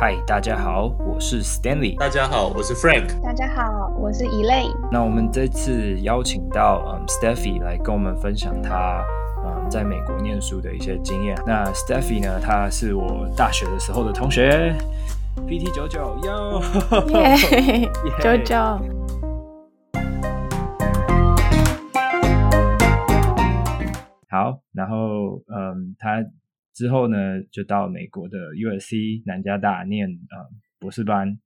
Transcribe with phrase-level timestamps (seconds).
[0.00, 1.94] 嗨，大家好，我是 Stanley。
[1.98, 3.20] 大家好，我是 Frank。
[3.20, 4.74] 大家好，我是 Elaine。
[4.90, 9.04] 那我们这次邀请到嗯 Steffi 来跟我们分享她
[9.44, 11.36] 嗯在美国念书的一些经验。
[11.46, 14.74] 那 Steffy 呢，她是我大学的时候的同学。
[15.46, 16.62] PT 九九哟，
[17.12, 17.90] 耶，
[18.22, 18.56] 九九。
[24.30, 26.24] 好，然后嗯，他。
[26.72, 30.48] 之后呢，就到美国的 USC 南加大念呃
[30.78, 31.38] 博士班，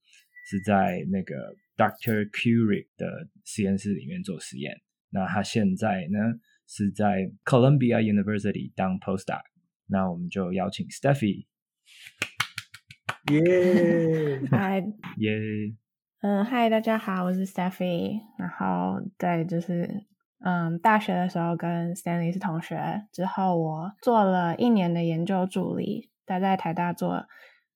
[0.48, 2.28] 是在那个 Dr.
[2.30, 4.80] Curie 的实验室里面做实验。
[5.10, 6.18] 那他现在呢
[6.68, 9.42] 是在 Columbia University 当 postdoc。
[9.86, 11.46] 那我们就邀请 Steffi。
[13.32, 14.84] 耶， 嗨，
[15.18, 15.38] 耶，
[16.20, 18.20] 嗯，嗨，大家好，我是 Steffi。
[18.38, 20.06] 然后对，就是。
[20.46, 27.24] 嗯，大学的时候跟 Stanley 是同学，之后我做了一年的研究助理，待在台大做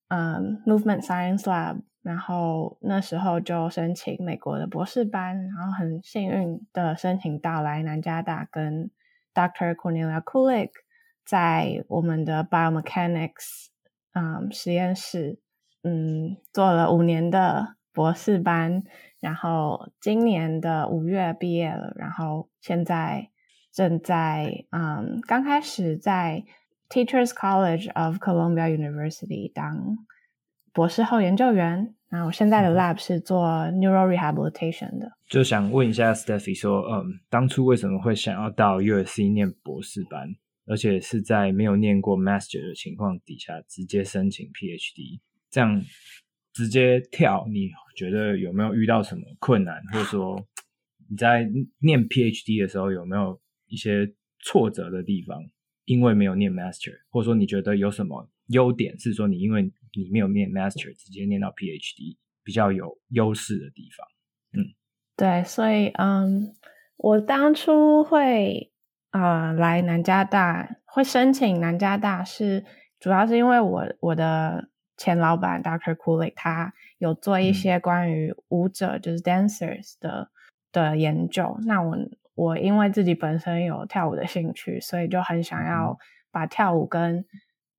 [0.08, 8.90] 嗯 Movement Science Lab，然后那时候就申请美国的博士班，然后很幸运的申请到来南加大跟
[9.32, 9.74] Dr.
[9.74, 10.72] Cornelia Kulik
[11.24, 13.68] 在我们的 Biomechanics
[14.12, 15.40] 嗯实验室
[15.82, 18.82] 嗯做了五年的博士班。
[19.20, 23.30] 然后今年的五月毕业了，然后现在
[23.72, 26.44] 正在嗯刚开始在
[26.88, 29.98] Teachers College of Columbia University 当
[30.72, 31.94] 博士后研究员。
[32.10, 35.12] 然后我现在的 lab 是做 neural rehabilitation 的。
[35.28, 40.26] 就想问一下 Stephy 说，嗯，当初为什么会想要到 USC 念博士班，
[40.66, 45.82] 而且是在没有念过 master 的情况底下直接申请 PhD，这样？
[46.52, 50.44] 直接跳，你觉得有没有遇到什么困难，或者说
[51.08, 51.48] 你在
[51.80, 55.38] 念 PhD 的时候有没有一些挫折的地方？
[55.84, 64.06] 因为没有念 Master，或者说你觉得有什么优点是说你因为你没有念 Master 直接念到 PhD 比较有优势的地方？
[64.52, 64.74] 嗯，
[65.16, 66.54] 对，所以嗯，
[66.96, 68.72] 我当初会
[69.12, 72.64] 呃来南加大，会申请南加大是
[73.00, 74.68] 主要是因为我我的。
[74.98, 75.94] 前老板 Dr.
[75.94, 80.28] Coolie 他有做一些关于舞者，嗯、就是 dancers 的
[80.70, 81.56] 的研究。
[81.64, 81.96] 那我
[82.34, 85.96] 我因为自己本身有跳舞的兴趣，所以就很想要
[86.30, 87.24] 把跳舞跟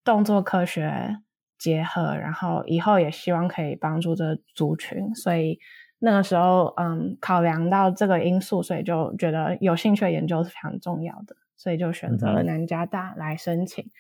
[0.04, 1.18] 动作科学
[1.58, 5.14] 结合，然后以后也希望可以帮助这个族群。
[5.14, 5.60] 所以
[6.00, 13.84] 那个时候，嗯，考量到这个因素，所以就觉得有兴趣的研究是非常重要的，所以就选择了南加大来申请。
[13.84, 13.92] 嗯、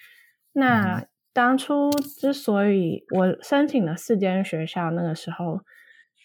[0.53, 1.06] 那
[1.39, 5.61] 当初之所以我申请了四间学校，那个时候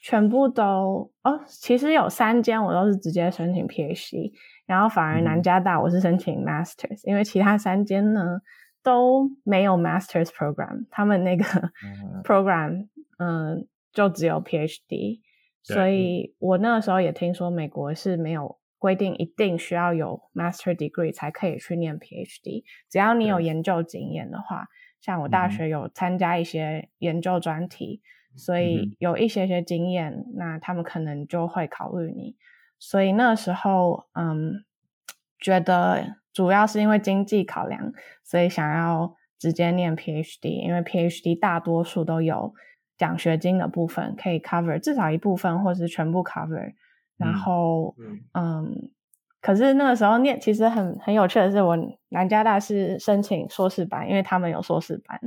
[0.02, 4.32] 全部都哦，其实有三间我都是直接申请 PhD，
[4.66, 8.40] 然后反而南加大我是申请 Masters，嗯，因为其他三间呢
[8.82, 11.44] 都没有 Masters program，他们那个
[12.24, 12.88] program
[13.18, 15.20] 嗯，嗯就只有 PhD，
[15.62, 24.66] 所以我那个时候也听说美国是没有规定一定需要有 Master degree 才可以去念 PhD，只要你有研究经验的话。
[25.04, 28.00] 像我大学有参加一些研究专题，
[28.32, 32.36] 嗯、所以有一些些经验，嗯、那他们可能就会考虑你。
[32.78, 34.64] 所以那时候，嗯，
[35.38, 42.54] 觉得主要是因为经济考量，所以想要直接念 PhD，因为 PhD 大多数都有
[42.96, 46.72] 奖学金的部分可以 cover 至少一部分，或是全部 cover。
[47.18, 48.22] 然后，嗯。
[48.32, 48.90] 嗯
[49.44, 51.76] 可是那个时候念其实很很有趣的是，我
[52.08, 55.20] 南加大是申请硕士班，因为他们有硕士班。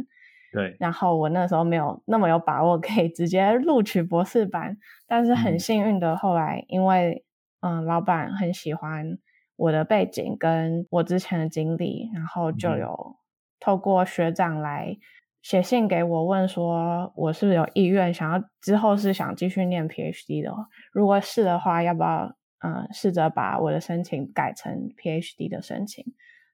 [0.51, 0.75] 对。
[0.79, 7.23] 然后我那时候没有那么有把握可以直接录取博士班，但是很幸运的，后来因为
[7.59, 9.19] 嗯，老板很喜欢
[9.55, 13.17] 我的背景跟我之前的经历，然后就有
[13.59, 14.97] 透过学长来
[15.43, 20.51] 写信给我，问说我是不是有意愿想要之后是想继续念 PhD 的，
[20.91, 22.35] 如果是的话，要不要？
[22.59, 26.03] 嗯，试着把我的申请改成 PhD 的申请，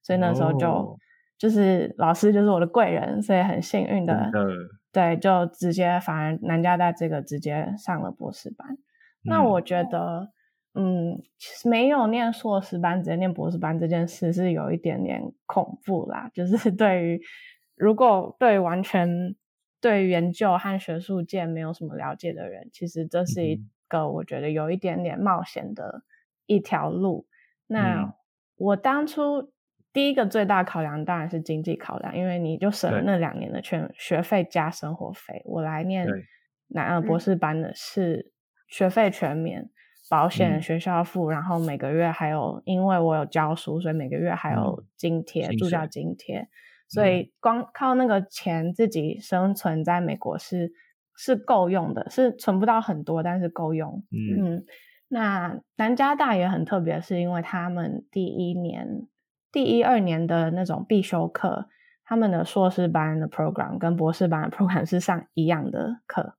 [0.01, 0.99] 所以那时候就、oh.
[1.37, 4.47] 就是老师就是我的贵人，所以很幸运的，oh.
[4.91, 8.67] 对，就直接反而南加大这个直接上了博士班。
[8.67, 8.77] Mm.
[9.23, 10.27] 那我觉得，
[10.73, 17.21] 嗯，其实没有念硕士班直接念博士班这件事是有一点点恐怖啦，就是 对于
[17.75, 19.33] 如果对完全
[19.79, 23.55] 对于研究和学术界没有什么了解的人，其实这是一。
[23.55, 23.67] Mm.
[23.87, 26.03] 个我觉得有一点点冒险的
[26.45, 27.27] 一条路。
[27.67, 28.13] 那
[28.55, 29.51] 我当初
[29.91, 35.41] 第一个最大考量当然是经济考量，因为你就省了那两年的全学费加生活费。
[35.45, 36.07] 我来念
[36.67, 38.31] 南博士班的是
[38.67, 39.69] 学费全免，
[40.09, 46.47] 保险学校付，然后每个月还有，因为我有教书，所以每个月还有津贴，助教津贴。
[46.89, 50.71] 所以光靠那个钱自己生存在美国是
[51.15, 54.03] 是够用的，是存不到很多，但是够用。
[54.11, 54.65] 嗯，嗯，
[55.07, 59.07] 那南加大也很特别，是因为他们第一年、
[59.51, 61.67] 第一二年的那种必修课，
[62.03, 66.35] 他们的硕士班的 program 跟博士班的 program 是上一样的课，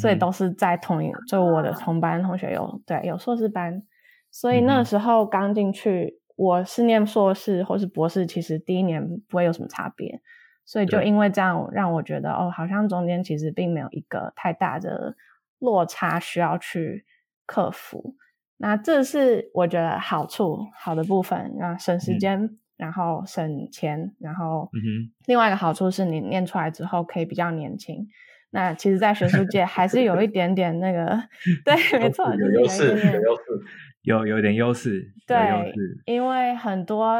[0.00, 3.82] 所以都是在同一，就我的同班同学有对有硕士班，
[4.30, 10.20] 所以那时候刚进去，我是念硕士或是博士，其实第一年不会有什么差别。
[10.64, 15.16] 所以就因为这样，让我觉得哦，好像中间其实并没有一个太大的
[15.58, 17.04] 落差需要去
[17.46, 18.16] 克服。
[18.56, 24.70] 那这是我觉得好处好的部分，那省时间，嗯、然后省钱，然后
[25.26, 28.06] 另外一个好处是你念出来之后可以比较年轻。
[28.50, 31.20] 那其实，在学术界还是有一点点那个，
[31.66, 33.22] 对， 没错，就是有一点点。
[34.04, 37.16] 有有点优势，对，优势，因为很多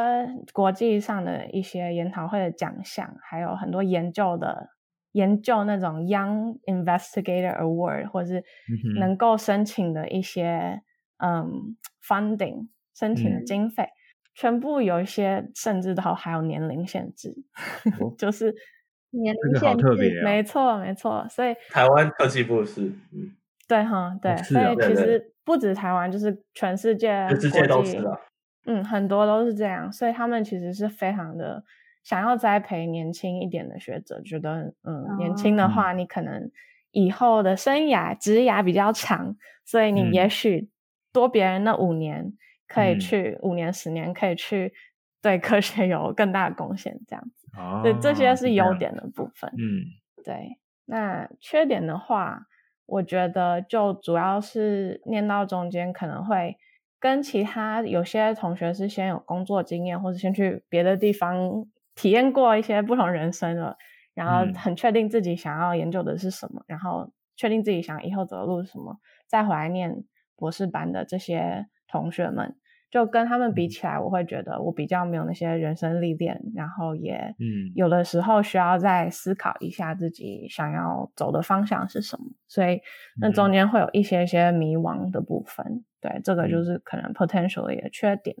[0.53, 4.69] 国际上的一些研讨会的奖项，还有很多研究的
[5.11, 8.43] 研究那种 Young Investigator Award，或是
[8.99, 10.81] 能够申请的一些
[11.17, 11.77] 嗯，嗯
[12.07, 13.89] funding 申请的经费，嗯、
[14.35, 17.33] 全部有一些甚至都还有年龄限制，
[17.99, 18.53] 哦、 就是
[19.09, 23.35] 年龄限制，没错没错，所以台湾科技部是嗯。
[23.67, 28.19] 对哈，对，哦啊、所以其实不止台湾，就是全世界，全世界都是啊。
[28.65, 31.63] 嗯，很多都是这样，所以他们其实是非常的
[32.03, 36.49] 想要栽培年轻一点的学者，觉得嗯，哦、年轻的话，你可能
[36.89, 40.71] 以后的生涯职涯比较长，所以你也许
[41.13, 42.33] 多别人那五年
[42.67, 44.73] 可以去、嗯、五年十年可以去
[45.21, 47.47] 对科学有更大的贡献，这样子。
[47.55, 49.47] 哦，对，这些是优点的部分。
[49.51, 49.85] 嗯，
[50.23, 50.57] 对。
[50.85, 52.47] 那缺点的话。
[52.85, 56.57] 我觉得就主要是念到中间可能会
[56.99, 61.65] 跟其他有些同学是先有工作经验，或者先去别的地方
[61.95, 63.77] 体验过一些不同人生了，
[64.13, 68.97] 然后很确定自己想要研究的是什么，嗯、然后确定自己想以后走的路是什么，
[69.27, 70.03] 再回来念
[70.35, 72.55] 博士班的这些同学们。
[72.95, 77.35] 就跟他们比起来，我会觉得我比较没有那些人生历练，然后也
[77.75, 82.79] 有的时候需要再思考一下自己想要走的方向是什么，所以
[83.19, 85.83] 那中间会有一些些迷惘的部分。
[85.99, 88.33] 对，这个就是可能 potentially 的缺点。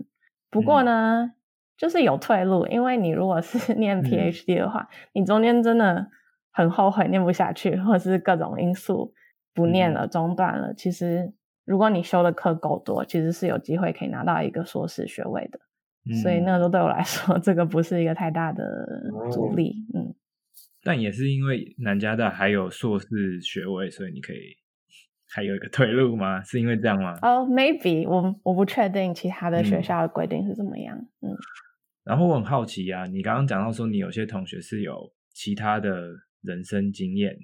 [0.49, 1.33] 不过呢，
[1.75, 6.07] 就是有退路，因为你如果是 念 PhD 的话，你中间真的
[6.53, 9.13] 很后悔念不下去，或者是各种因素
[9.53, 11.33] 不念了，中断了，其实。
[11.65, 15.59] 如果你修的课够多，其实是有机会可以拿到一个硕士学位的，
[16.09, 18.63] 嗯、所以那时候对我来说，这个不是一个太大的
[19.31, 19.85] 阻力。
[19.93, 20.15] 哦、嗯，
[20.83, 24.55] 但也是因为南加大还有硕士学位，所以你可以
[25.33, 26.43] 还有一个退路吗？
[26.43, 27.17] 是因为这样吗？
[27.23, 30.95] 哦、oh,，maybe 我我不确定其他的学校的规定是怎么样。
[31.21, 31.37] 嗯，嗯
[32.03, 36.13] 然后我很好奇啊，你刚刚讲到说你有些同学是有其他的
[36.43, 37.35] 人生经验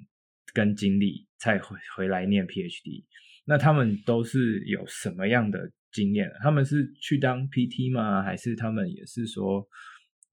[0.54, 3.04] 跟经历，才回回来念 PhD。
[3.44, 6.30] 那他们都是有什么样的经验？
[6.42, 8.22] 他们是去当 PT 吗？
[8.22, 9.58] 还是他们也是说，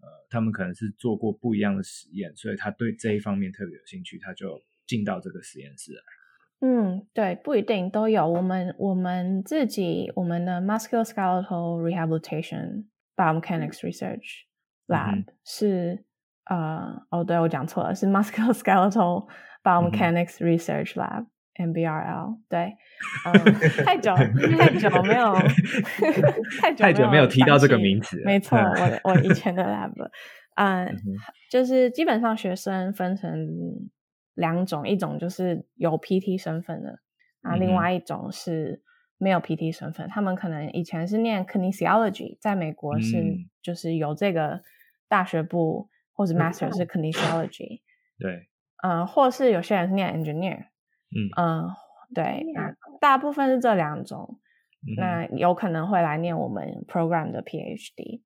[0.01, 6.01] 呃，他们可能是做过不一样的实验，所以他对这一方面特别有兴趣，他就进到这个实验室来。
[6.61, 8.27] 嗯，对，不一定都有。
[8.27, 12.85] 我们我们自己我们的 Musculoskeletal Rehabilitation
[13.15, 14.43] Biomechanics Research
[14.87, 16.03] Lab、嗯、是
[16.45, 19.29] 呃，哦，对我讲错了，是 Musculoskeletal
[19.63, 21.27] Biomechanics Research Lab。
[21.59, 22.77] MBRL 对，
[23.27, 23.33] 嗯，
[23.85, 25.33] 太久太久没有
[26.61, 29.91] 太久太久没有提到这个名词，没错，我我以前的 lab，
[30.55, 30.97] 嗯，嗯
[31.51, 33.47] 就是基本上学生分成
[34.35, 36.99] 两种，一种就是有 PT 身份的，
[37.41, 38.81] 啊，另外一种是
[39.17, 44.61] 没有 PT 身份，嗯、他们可能以前是念 kinesiology，在美国是就是有这个
[45.09, 47.81] 大学部或者 master 是 kinesiology，
[48.17, 48.47] 对，
[48.81, 50.68] 嗯，或是有些人是念 engineer。
[51.11, 51.69] 嗯嗯，
[52.13, 54.39] 对，那大部分是这两种，
[54.87, 58.21] 嗯、那有可能会来念我们 program 的 PhD。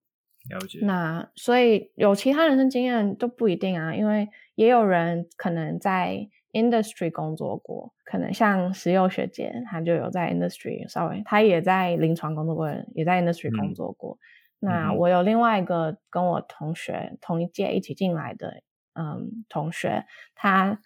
[0.49, 0.79] 了解。
[0.81, 14.17] 那所以有其他人生经验都不一定啊，因为也有人可能在 industry 工作过，可能像石佑学姐，她就有在 industry 稍微，她也在临床工作过，也在 industry 工作过。
[14.59, 18.61] 嗯、那我有另外一个跟我同学同一届一起进来的，
[18.93, 20.03] 嗯，同学，
[20.35, 20.81] 他。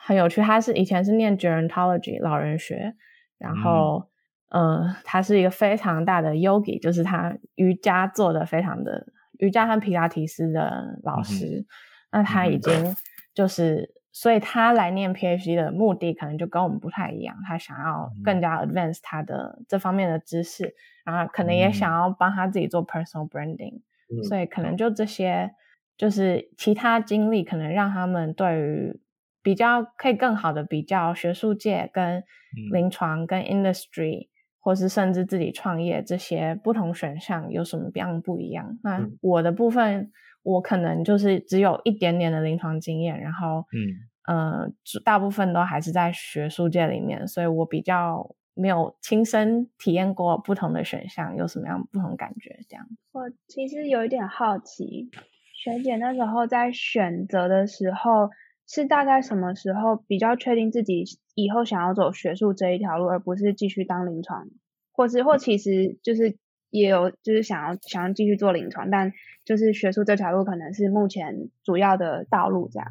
[0.00, 2.94] 很有趣，他是以前是念 gerontology 老人学，
[3.38, 4.08] 然后，
[4.50, 9.06] 嗯、呃，他是一个非常大的 yogi，就是他瑜伽做的非常的
[9.38, 11.44] 瑜伽和皮拉提斯的老师。
[11.46, 11.66] 嗯、
[12.12, 12.96] 那他已经
[13.34, 20.74] 就是，嗯、所以他来念 PhD 的目的可能就跟我们不太一样，他想要更加 advance 他的这方面的知识，
[21.04, 25.52] 然后可能也想要帮他自己做 personal branding，、嗯、所以可能就这些。
[25.98, 29.00] 就是其他经历可能让他们对于
[29.48, 32.22] 比较可以更好的比较学术界跟
[32.70, 34.28] 临床跟 industry，
[34.60, 38.78] 或是甚至自己创业这些不同选项有什么样不一样？
[38.82, 40.12] 那我的部分，
[40.42, 44.70] 我可能就是只有一点点的临床经验，然后嗯呃，
[45.02, 52.58] 大部分都还是在学术界里面，所以我比较没有亲身体验过不同的选项有什么样不同感觉。
[52.68, 55.08] 这样，我其实有一点好奇。
[55.54, 58.28] 学姐那时候在选择的时候，
[58.70, 64.46] 是大概什么时候比较确定自己以后想要走学术这一条路，而不是继续当临床，
[64.92, 66.36] 或是或其实就是
[66.68, 69.10] 也有就是想要想要继续做临床，但
[69.46, 72.88] 就是学术这条路可能是目前主要的道路这样。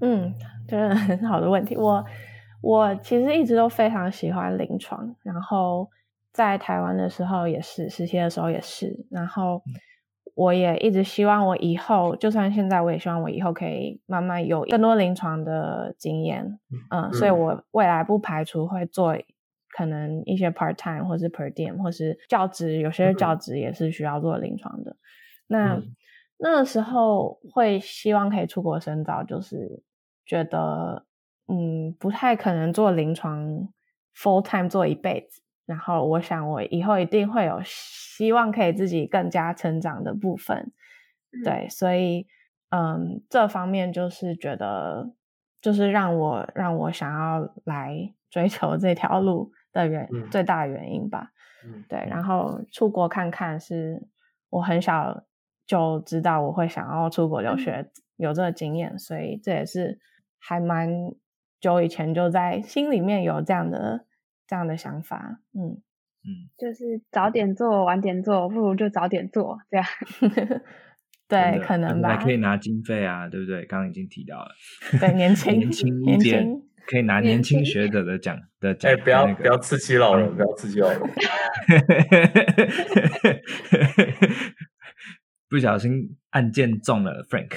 [0.00, 0.34] 嗯，
[0.66, 1.76] 这是很好的问题。
[1.76, 2.04] 我
[2.60, 5.88] 我其实一直都非常喜欢临床，然后
[6.32, 9.62] 在台湾的时候也是，实习的时候也是，然后。
[10.34, 16.58] 我也一直希望我以后，就算现在，我也希望我以后可以慢慢有更多临床的经验，
[16.90, 19.14] 嗯，嗯，所以我未来不排除会做
[19.76, 24.96] 可能一些 part time 或是 per diem 或是教职，有些教职也是需要做临床的。
[25.48, 25.94] 那、嗯、
[26.38, 29.82] 那个时候会希望可以出国深造，就是
[30.24, 31.04] 觉得
[31.48, 33.68] 嗯不太可能做临床
[34.16, 35.41] full time 做一辈子。
[35.64, 40.72] 然后我想，我以后一定会有希望可以自己更加成长的部分，
[41.32, 42.26] 嗯、对，所以，
[42.70, 45.12] 嗯，这方面就是觉得，
[45.60, 51.30] 就是让我让我想要来追求这条路的原、嗯、最大的原因吧，
[51.64, 52.04] 嗯，对。
[52.10, 54.02] 然后出国看看，是
[54.50, 55.22] 我很小
[55.64, 60.00] 就知道我会想要出国留学，嗯、有这个经验，所以这也是
[60.40, 60.90] 还蛮
[61.60, 64.06] 久以前就在心里面有这样的。
[64.52, 65.80] 这样的想法，嗯。
[66.24, 69.84] 嗯，就是早点做，晚点做，不如就早点做，这样，
[71.26, 73.64] 对，可能吧，还可以拿经费啊，对不对？
[73.64, 74.50] 刚刚已经提到了，
[75.00, 76.46] 对，年轻年轻一点，
[76.86, 81.00] 可以拿年轻学者的奖 的奖，哎，不要不要刺激老人，不要刺激老人，
[85.50, 87.50] 不小心按键中了 Frank，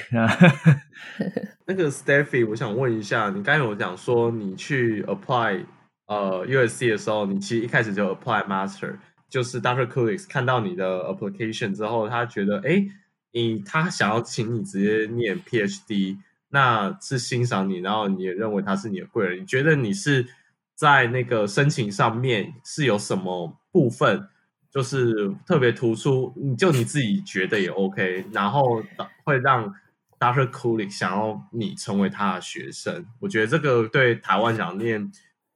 [1.68, 5.66] 那个 Steffy，我想问一下，你刚才有讲说你去 apply。
[6.08, 8.96] 呃，USC 的时候，你其实一开始就 apply master，
[9.28, 9.88] 就是 Dr.
[9.88, 12.86] Kulik 看到你的 application 之后，他觉得，哎，
[13.32, 16.20] 你他想要请你直接念 PhD，
[16.50, 19.42] 那是欣赏你，然后你也认为他是你的贵人。
[19.42, 20.28] 你觉得你是
[20.76, 24.28] 在那个申请上面是有什么部分，
[24.70, 28.84] 就是特别突出，你就你自己觉得也 OK，然后
[29.24, 29.74] 会让
[30.20, 30.52] Dr.
[30.52, 33.08] Kulik 想要你成为他的学生。
[33.22, 35.12] 我觉得这个对台湾想念。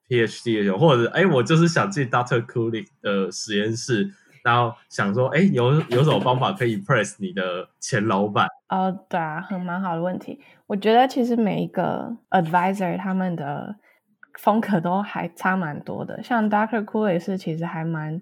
[0.09, 2.43] PhD 的，或者哎，我就是想进 Dr.
[2.43, 4.09] Coolie 的实验室，
[4.43, 8.47] 然后想说，哎，有有什么方法可以 press 你的前老板？
[8.69, 10.41] 哦，对啊，很蛮好的问题。
[10.65, 13.75] 我觉得其实每一个 advisor 他们的
[14.39, 16.23] 风格都还差蛮多的。
[16.23, 16.83] 像 Dr.
[16.83, 18.19] Coolie 是其实还蛮，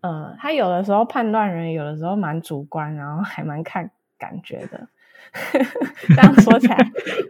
[0.00, 4.88] 呃，他有的时候判断人，有的时候蛮主观，然后还蛮看感觉的。
[6.08, 6.76] 这样说起来，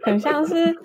[0.03, 0.75] 很像是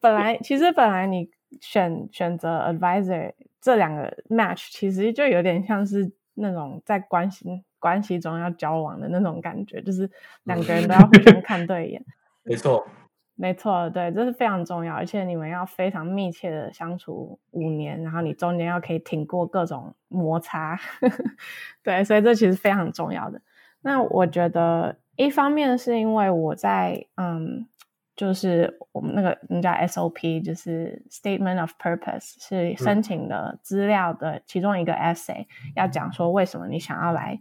[0.00, 1.30] 本来其实本来你。
[1.60, 10.10] 选选择 advisor 这两个 match 其实就有点像是那种在关系关系中要交往的那种感觉，就是
[10.44, 12.04] 两个人都要互相看对眼。
[12.44, 12.86] 没错，
[13.34, 20.78] 没错，对，这是非常重要，而且你们要非常密切的相处五年，然后你中间要可以挺过各种摩擦，
[21.84, 23.40] 对，所以这其实非常重要的。
[23.80, 27.66] 那我觉得一方面是因为我在嗯。
[28.14, 37.38] 就是我们那个人家 SOP，就是 Statement of Purpose，是申请的资料的其中一个 essay，要讲说为什么你想要来，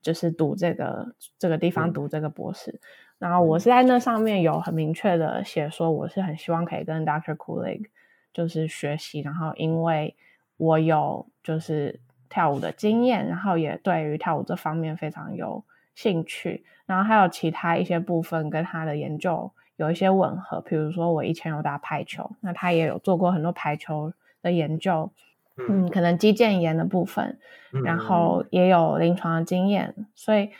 [0.00, 2.80] 就是读这个这个地方读这个博士。
[3.18, 7.36] 然后我是在那上面有很明确的写说，我是很希望可以跟 Dr.
[7.36, 7.86] Coolig
[8.32, 10.16] 就是学习，然后因为
[10.56, 15.64] 我有就是跳舞的经验，然后也对于跳舞这方面非常有
[15.96, 19.50] 兴趣，然后还有其他一些部分跟他的研究。
[19.76, 24.12] 有一些吻合，比如说我以前有打排球，那他也有做过很多排球
[24.42, 25.10] 的研究，
[25.56, 27.38] 嗯，可能肌腱炎的部分，
[27.84, 30.50] 然后也有临床的经验，所以，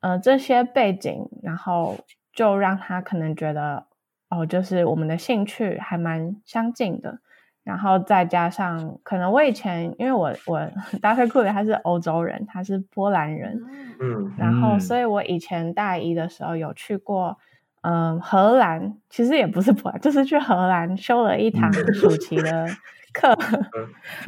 [0.00, 1.98] 呃，这些背景，然后
[2.32, 3.86] 就让他可能觉得，
[4.28, 7.18] 哦，就是我们的兴趣还蛮相近的，
[7.64, 10.60] 然后再加上可能我以前，因为我我
[11.02, 11.26] Dr.
[11.26, 13.60] Kulik 他是欧洲人，他是波兰人，
[14.00, 17.36] 嗯，然后所以我以前大一的时候有去过。
[17.82, 22.66] 嗯，荷兰其实也不是不，就是去荷兰修了一堂暑期的
[23.14, 23.34] 课，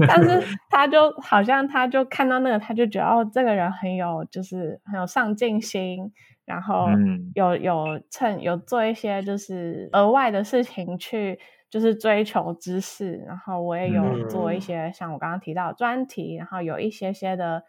[0.09, 6.13] 但是他就好像他就看到那个，他就觉得哦，这个人很有，就是很有上进心，
[6.47, 6.89] 然后
[7.35, 17.63] 有有趁有做一些就是额外的事情去就是追求知识，然后我也有做一些像我刚刚提到的专题，然后有一些些的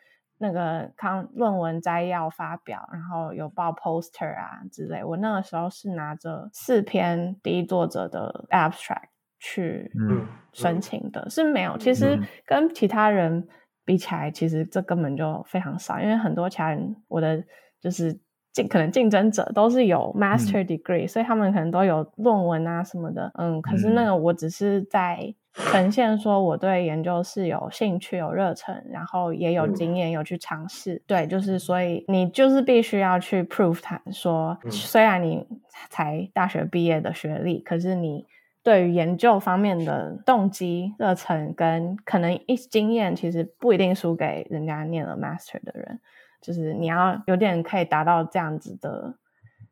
[0.44, 5.02] 那个康论文摘要发表，然后有报 poster 啊之类。
[5.04, 9.08] 我那个时候是拿着四篇第一作者的 abstract
[9.40, 9.90] 去
[10.52, 11.78] 申请的，是没有。
[11.78, 13.48] 其实跟其他人
[13.86, 17.42] 比起来，其实这根本就非常少，因为很多其他人我的
[17.80, 18.20] 就是。
[18.54, 35.46] 竞可能竞争者都是有 master degree，、嗯、所以他们可能都有论文啊什么的，嗯，可是那个我只是在呈现说我对研究是有兴趣、有热忱，然后也有经验、有去尝试，对，就是所以你就是必须要去 prove 他说，虽然你
[35.90, 38.26] 才大学毕业的学历，可是你
[38.64, 46.00] 对于研究方面的动机、热忱跟可能一经验，其实不一定输给人家念了 master 的人。
[46.44, 49.16] 就是你要有点可以达到这样子的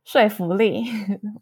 [0.04, 0.86] 说服力，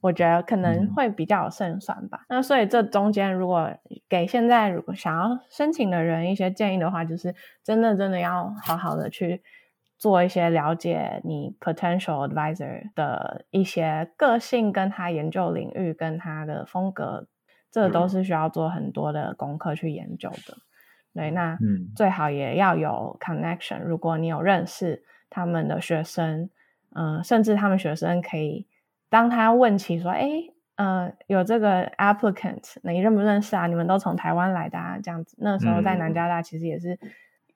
[0.02, 2.26] 我觉得可能会比较有胜算吧。
[2.28, 3.72] 嗯、那所以这中间如果
[4.10, 7.34] 给现在如果想要申请的人一些建议的话，就是
[7.64, 9.42] 真的真的要好好的去
[9.98, 17.28] 做一些了解你 potential advisor 的一些个性，跟他研究领域跟他的风格，
[17.72, 20.58] 这都是需要做很多的功课去研究的。
[21.14, 21.58] 对，那
[21.96, 25.04] 最好也要有 connection，如果你有认识。
[25.30, 26.50] 他们的学生，
[26.94, 28.68] 嗯、呃，甚至他们学生可以，
[29.10, 30.30] 当他问起说，哎，
[30.76, 33.68] 呃，有这个 applicant，那你认不认识啊？
[33.68, 34.98] 你们都从台湾来的啊？
[35.02, 37.00] 这样子，那时候在南加大其实也是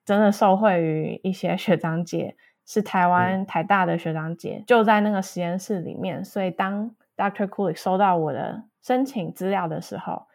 [0.06, 7.48] 真的受惠于一些学长姐，是台湾、嗯、台大的学长姐，就在那个实验室里面，所以当 Dr.
[7.48, 10.28] Kulik 收到我的申请资料的时候。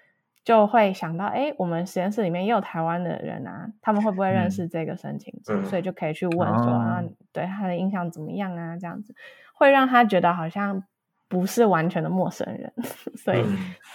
[0.48, 5.52] 就会想到，哎，我们实验室里面也有台湾的人啊，他们会不会认识这个申请者？
[5.52, 8.74] 嗯、所以就可以去问说，嗯、啊，对他的印象怎么样啊？
[8.78, 9.14] 这样子
[9.52, 10.82] 会让他觉得好像
[11.28, 12.72] 不是完全的陌生人，
[13.14, 13.44] 所以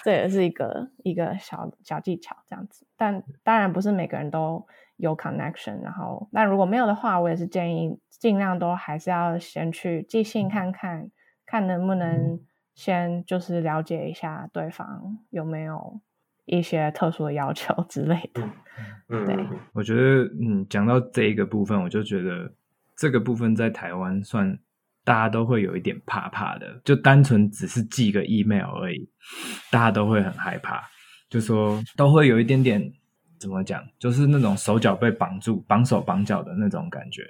[0.03, 2.85] 这也是一个一个小小技巧，这样子。
[2.95, 4.63] 但当然不是每个人都
[4.97, 11.09] 有 connection，然后那如果没有的话，我也是建议尽量都还是要先去寄信看看，
[11.47, 12.39] 看能不能
[12.75, 15.99] 先就是了解一下对方有没有。
[16.45, 18.41] 一些特殊的要求 之类的，
[19.09, 22.53] 嗯，对，我觉得，嗯，讲到这一个部分，我就觉得
[22.97, 24.57] 这个部分在台湾算
[25.05, 29.09] 大家都会有一点怕怕的，就单纯只是寄个 email 而已，
[29.71, 30.81] 大家都会很害怕，
[31.29, 32.91] 就说都会有一点点
[33.39, 37.23] 怎么讲，就是那种手脚被绑住、绑手绑脚的那种感觉，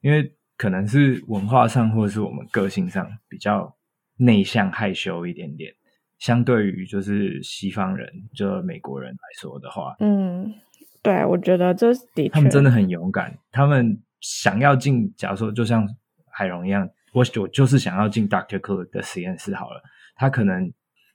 [0.00, 3.74] 因为可能是文化上或者是我们个性上比较
[4.16, 5.74] 内向害羞一点点。
[6.20, 10.54] 相对于就是西方人，就美国人来说的话，嗯，
[11.02, 13.36] 对，我觉得这是的确，他们真的很勇敢。
[13.50, 15.88] 他们想要进，假如说就像
[16.30, 18.60] 海荣一样，我我就是想要进 Dr.
[18.60, 19.82] Kulik 的实验室好了。
[20.14, 20.70] 他可能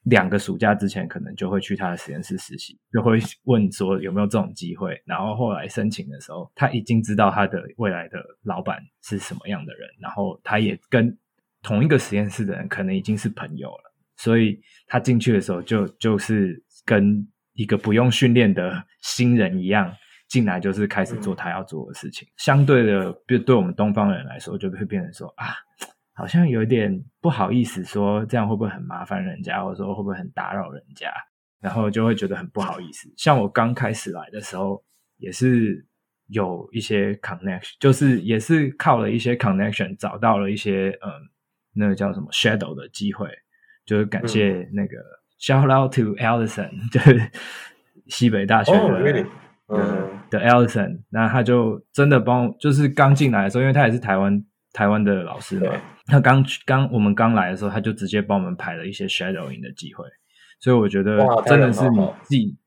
[0.05, 4.99] 两个暑假之前，可能就会去他的实验室实习，就会问说有没有这种机会。
[5.05, 11.15] 然后后来申请的时候，他已经知道他的未来的老板是什么样的人，然后他也跟
[11.61, 13.91] 同一个实验室的人可能已经是朋友了。
[14.17, 19.93] 所以他进去的时候就，就就是跟一个不用训练的新人一样，
[20.27, 22.27] 进来就是开始做他要做的事情。
[22.37, 25.53] 相对的，就对我们东方人来说，就会变成说啊，
[26.13, 31.11] 好像有点不好意思说这样会不会很麻烦人家，或者说会不会很打扰人家，
[31.61, 33.13] 然后就会觉得很不好意思。
[33.17, 34.83] 像我刚开始来的时候，
[35.17, 35.85] 也是
[36.27, 41.11] 有一些 connection，就是也是靠了一些 connection 找到了一些嗯，
[41.73, 43.29] 那个叫什么 shadow 的机会。
[43.85, 47.31] 就是感谢那个、嗯、shout out to Allison， 就是
[48.07, 49.25] 西北大学的、oh, really?
[49.67, 54.43] 嗯的 Allison，那他就真的帮，就是刚进来的时候，因为他也是台湾
[54.73, 55.71] 台湾的老师嘛，
[56.05, 60.05] 他刚刚我们刚来的时候，他就直接帮我们排了一些 shadowing 的机会，
[60.59, 62.57] 所以我觉得真的是你寄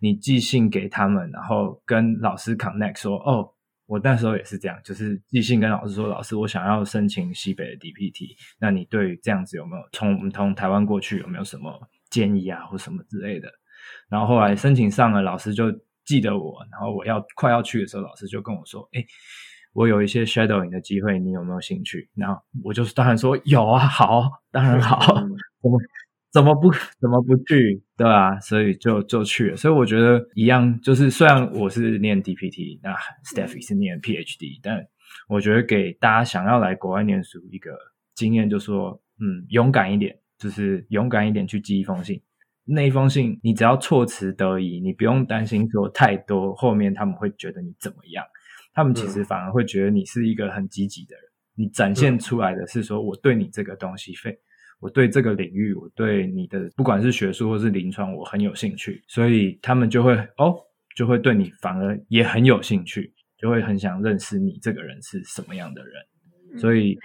[0.00, 3.50] 你寄信给他们，然后跟老师 connect 说哦。
[3.86, 13.48] 我那时候也是这样，就是寄信跟老师说：“老师，我想要申请西北的 DPT，那你对于这样子有没有从我们从台湾过去有没有什么建议啊，或什么之类的？”
[14.08, 15.70] 然后后来申请上了，老师就
[16.04, 19.04] 记得我，然后我要快要去的时候，老师就跟我说：“哎，
[19.72, 25.14] 我有一些 shadowing 的机会，你有没有兴趣？”然后我就当然说：“有啊，好，当然好。”
[26.34, 26.68] 怎么不
[26.98, 28.40] 怎么不去，对吧？
[28.40, 29.56] 所以就就去了。
[29.56, 32.92] 所以我觉得一样，就是虽然我是念 DPT，那
[33.24, 34.84] Steffi 是念 PhD，但
[35.28, 37.70] 我觉得给大家想要来国外念书一个
[38.16, 42.20] 经验，就是说，嗯，勇敢一点，就是勇敢一点去寄一封信。
[42.64, 48.24] 那一封信，你只要措辞得宜，你不用担心说太多，后面他们会觉得你怎么样。
[48.72, 51.24] 他们其实反而会觉得你是一个很积极的人。
[51.56, 54.36] 你展现出来的是说，我对你这个东西非，
[54.80, 60.54] 我对这个领域，我对你的不管是学术或是临床，我很有兴趣，所以他们就会哦，
[60.96, 65.92] 就会对你反而也很有兴趣，就会很想认识你这个人是什么样的人。
[66.56, 66.96] 所以，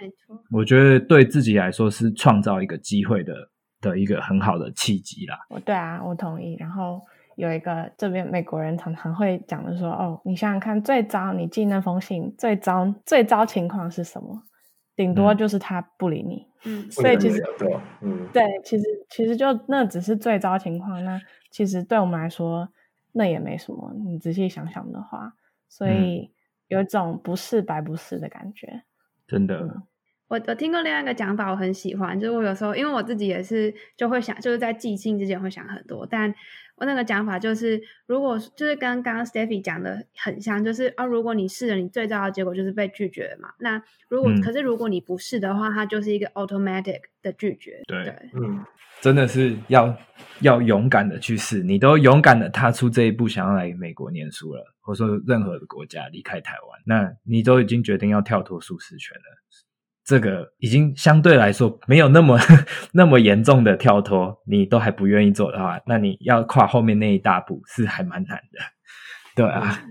[0.52, 3.34] 我觉得对自己来说是创造一个机会的
[3.80, 5.36] 的一个很好的契机啦。
[5.48, 6.54] 我对啊，我同意。
[6.56, 7.00] 然后
[7.36, 14.40] 有一个这边美国人常常会讲的说：“哦，你想想看，最糟你寄那封信，最糟最糟情况是什么？
[15.00, 16.46] 顶多就是他不理你。
[16.66, 21.02] 嗯，所以其实对，嗯，对，其实其实就那只是最糟情况。
[21.02, 21.18] 那
[21.50, 22.68] 其实对我们来说，
[23.12, 23.94] 那也没什么。
[24.04, 25.32] 你仔细想想的话，
[25.70, 26.30] 所以
[26.68, 28.82] 有一种不是白不是的感觉。”
[29.26, 29.82] 真的，
[30.30, 32.18] 我我听过另外一个讲法，我很喜欢。
[32.18, 36.06] 就是我有时候，因为我自己也是，就会想，就是在即兴之前会想很多。
[36.08, 36.32] 但
[36.76, 43.48] 我那个讲法就是，如果就是跟刚刚 Steffi 讲的很像，就是啊，如果你试了，你最糟的结果就是被拒绝嘛。
[43.58, 47.82] 那如果、嗯、可是如果你不试的话，它就是一个 automatic 的拒绝。
[47.88, 48.64] 对，对嗯，
[49.00, 49.92] 真的是要
[50.42, 51.64] 要勇敢的去试。
[51.64, 54.64] 你都勇敢的踏出这一步，想要来美国念书了。
[54.80, 59.24] 或者说任何的国家离开台湾，那你都已经决定要跳脱舒适圈了。
[60.10, 62.36] 这个已经相对来说没有那么
[62.92, 68.58] 那么严重的跳脱，你都还不愿意做的话，那你要跨后面那一大步是还蛮难的。
[69.36, 69.84] 对啊，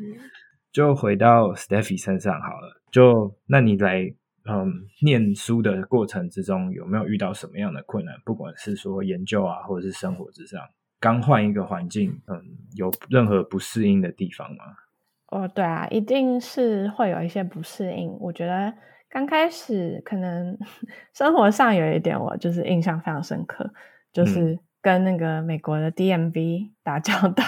[0.74, 2.82] 就回到 Steffi 身上好了。
[2.92, 4.02] 就那你来
[4.50, 4.70] 嗯
[5.02, 8.14] 念书的过程之中，有没有遇到什么样的困难？
[8.26, 10.60] 不管是说研究啊，或者是生活之上。
[11.00, 12.44] 刚换一个环境，嗯，
[12.76, 14.66] 有任何不适应的地方吗？
[15.32, 18.10] 哦，对啊，一定是会有一些不适应。
[18.20, 18.74] 我觉得
[19.10, 20.58] 刚开始可能
[21.14, 23.72] 生活上有一点，我就是印象非常深刻，
[24.14, 27.44] 就是跟那个美国的 DMV 打交道，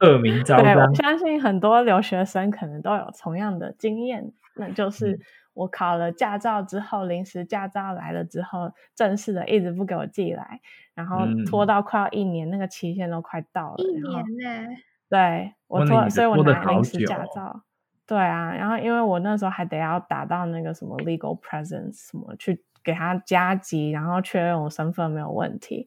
[0.00, 0.64] 恶名昭彰。
[0.64, 5.12] 对，我相信很多留学生可能都有同样的经验，那就是。
[5.12, 5.20] 嗯
[5.52, 10.60] 我考了驾照之后，临时驾照来了之后，正式的一直不给我寄来，
[10.94, 13.76] 然后拖到快要一年，嗯、那个期限都快到了。
[13.78, 14.76] 一年呢？
[15.10, 17.62] 对，我拖，所以我拿临时驾照。
[18.10, 25.86] 对啊，然后因为我那时候还得要打到那个什么 legal presence 什么去给他加急，然后确认我身份没有问题，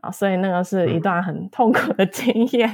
[0.00, 2.68] 啊，所以那个是一段很痛苦的经验。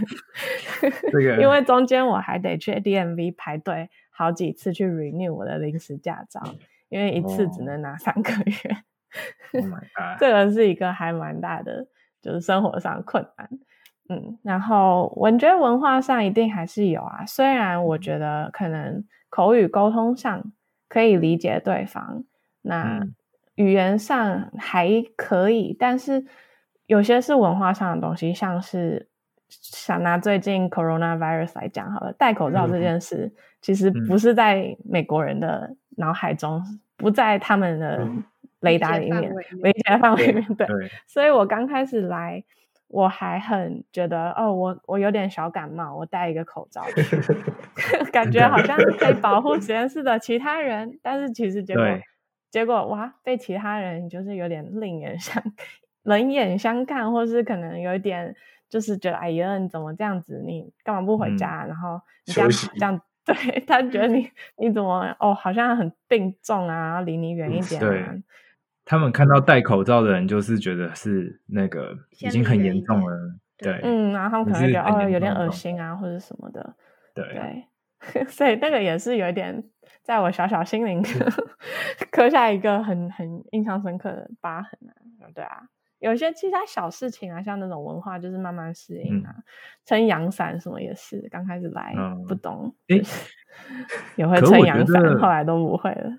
[1.13, 3.91] 嗯、 因为中间我还得去 DMV 排队。
[4.13, 6.43] 好几次去 renew 我的临时驾照，
[6.91, 8.77] 因为一次只能拿三个月。
[9.55, 9.65] Oh
[9.97, 10.19] God.
[10.19, 11.87] 这个是一个还蛮大的，
[12.21, 13.49] 就是生活上困难。
[14.11, 17.25] 嗯，然后我觉得文化上一定还是有啊。
[17.27, 20.43] 虽然我觉得可能口语沟通上
[20.89, 22.25] 可以理解对方，
[22.63, 23.01] 那
[23.55, 26.27] 语言上还可以，但是
[26.87, 29.09] 有些是文化上的东西，像是。
[29.53, 38.07] 想拿最近 coronavirus 来讲好了，戴口罩这 件事，嗯、其实不是在美国人的脑海中，嗯、不在他们的
[38.61, 40.45] 雷达里面，理解范围里面。
[40.55, 42.45] 对，对所以我刚开始来，
[42.91, 46.83] 我还很觉得，哦，我我有点小感冒，我戴一个口罩，
[48.13, 51.85] 感觉好像 可以保护实验室的其他人，但是其实结果
[52.51, 55.43] 结果哇，被其他人就是有点另眼相
[56.03, 58.35] 冷眼相看，或是可能有一点。
[58.71, 60.41] 就是觉得哎呀，你怎么这样子？
[60.47, 61.65] 你干嘛不回家？
[61.65, 68.15] 嗯、然后你这样息这样， 对他觉得你你怎么哦，好像很病重啊，离你远一点、啊。
[68.91, 73.17] 对，他们看到戴口罩的人，就是觉得是那个已经很严重了。
[73.57, 76.75] 对，嗯，然后他们可能觉得哦，有点恶心啊，或者什么的。
[77.15, 77.25] 对
[78.13, 79.63] 对， 所以那个也是有一点，
[80.03, 81.03] 在我小小心灵
[82.11, 85.31] 刻下一个很很印象深刻的疤痕啊。
[85.35, 85.63] 对啊。
[86.01, 89.35] 有些其他小事情啊，像那种文化，就是慢慢适应啊。
[89.85, 91.95] 撑阳伞什么也是，刚开始来
[92.27, 92.75] 不懂，
[94.17, 96.11] 也会撑阳伞，后来都不会了。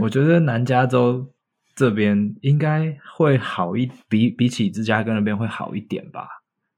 [0.00, 1.24] 我觉得南加州
[1.74, 6.26] 这边应该会好一比比起芝加哥那边会好一点吧。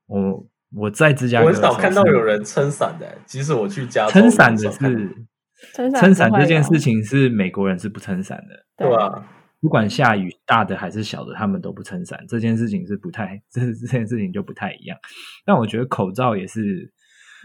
[0.07, 5.27] 我我在芝加哥，我很少看到有人撑伞的，即使我去加撑伞的是
[5.73, 9.27] 撑伞这件事情是美国人是不撑伞的，对吧？
[9.61, 12.23] 不管下雨大的还是小的，他们都不撑伞。
[12.29, 14.99] 这件事情是不太，这这件事情就不太一样。
[15.47, 16.93] 但我觉得口罩也是，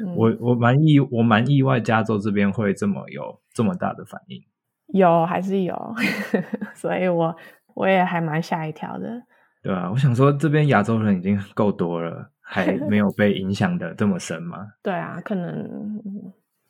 [0.06, 4.44] 嗯、我我蛮意我蛮意外，加州这边会这么有这么大的反应。
[4.94, 5.96] 有还是有，
[6.76, 7.36] 所以我
[7.76, 9.24] 我也还蛮吓一跳的。
[9.62, 14.74] 对啊，我想说这边亚洲人已经够多了，还 没有被影响的这么深吗？
[14.82, 16.02] 对啊，可能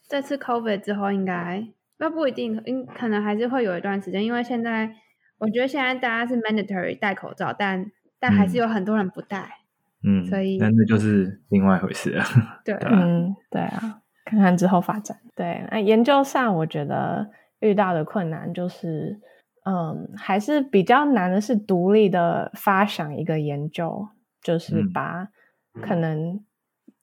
[0.08, 4.96] 这次 COVID 之后应该那不一定，应可能还是会有一段时间，因为现在。
[5.42, 9.50] 我觉得现在大家是 mandatory 戴口罩，但但还是有很多人不戴，
[10.04, 12.26] 嗯，所以那那就是另外一回事了。
[12.66, 15.16] 对，嗯，对啊，看看之后发展。
[15.38, 17.30] 对，那研究上我觉得
[17.60, 19.20] 遇到的困难就是，
[19.66, 24.08] 嗯，还是比较难的是独立的发想一个研究，
[24.42, 25.28] 就是把
[25.82, 26.44] 可能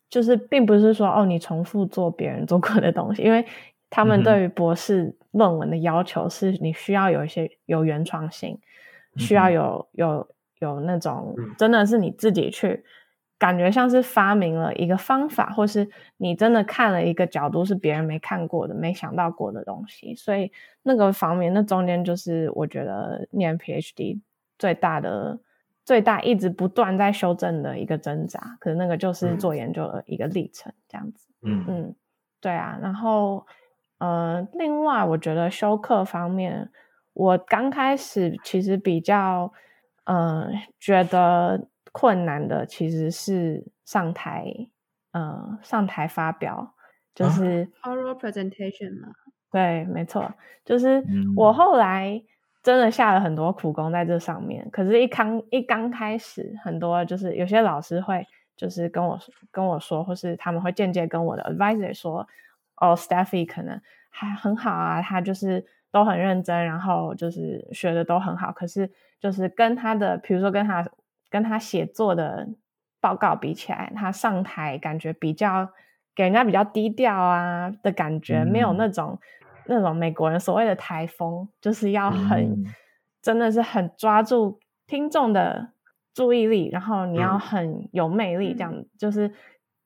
[0.08, 3.44] 就是并不是说哦，你重复做别人做过的东西，因为
[3.90, 8.58] 他们对于博士论文的要求是你需要有一些有原创性，
[9.16, 10.28] 需要有有
[10.60, 12.84] 有那种真的是你自己去。
[13.38, 20.50] 感觉像是发明了一个方法，或是你真的看了一个角度是别人没看过的、没想到过的东西，所以
[20.82, 24.20] 那个方面，那中间就是我觉得念 PhD
[24.58, 25.38] 最大的、
[25.84, 28.56] 最大一直不断在修正的一个挣扎。
[28.58, 31.28] 可是那个就是做研究的一个历程，这样子。
[31.42, 31.94] 嗯嗯，
[32.40, 32.78] 对啊。
[32.80, 33.46] 然后
[33.98, 36.70] 呃，另外我觉得修课方面，
[37.12, 39.52] 我刚开始其实比较
[40.04, 40.48] 呃
[40.80, 41.68] 觉得。
[41.92, 44.52] 困难的其实是上台，
[45.12, 46.74] 呃，上台发表，
[47.14, 49.08] 就是 oral presentation 嘛。
[49.50, 50.30] 对，没错，
[50.64, 51.02] 就是
[51.36, 52.22] 我后来
[52.62, 54.68] 真的下了很多苦功在这上面。
[54.70, 59.18] 可是，一刚一刚开始，很多就是有些老师会就是跟我
[59.50, 62.26] 跟我说，或是他们会间接跟我的 advisor 说，
[62.76, 68.52] 哦，Steffy 可能还很好啊，他就是都很认真，然后就是学的都很好。
[68.52, 70.84] 可是，就是跟他的，比如说跟他。
[71.36, 72.48] 跟他写作的
[72.98, 75.68] 报告比起来，他上台感觉比较
[76.14, 79.18] 给人家比较低调啊的感觉，嗯、没有那种
[79.66, 82.64] 那种美国人所谓的台风，就是要很、嗯、
[83.20, 85.72] 真的是很抓住听众的
[86.14, 89.30] 注意力，然后你要很有魅力，这样、嗯、就是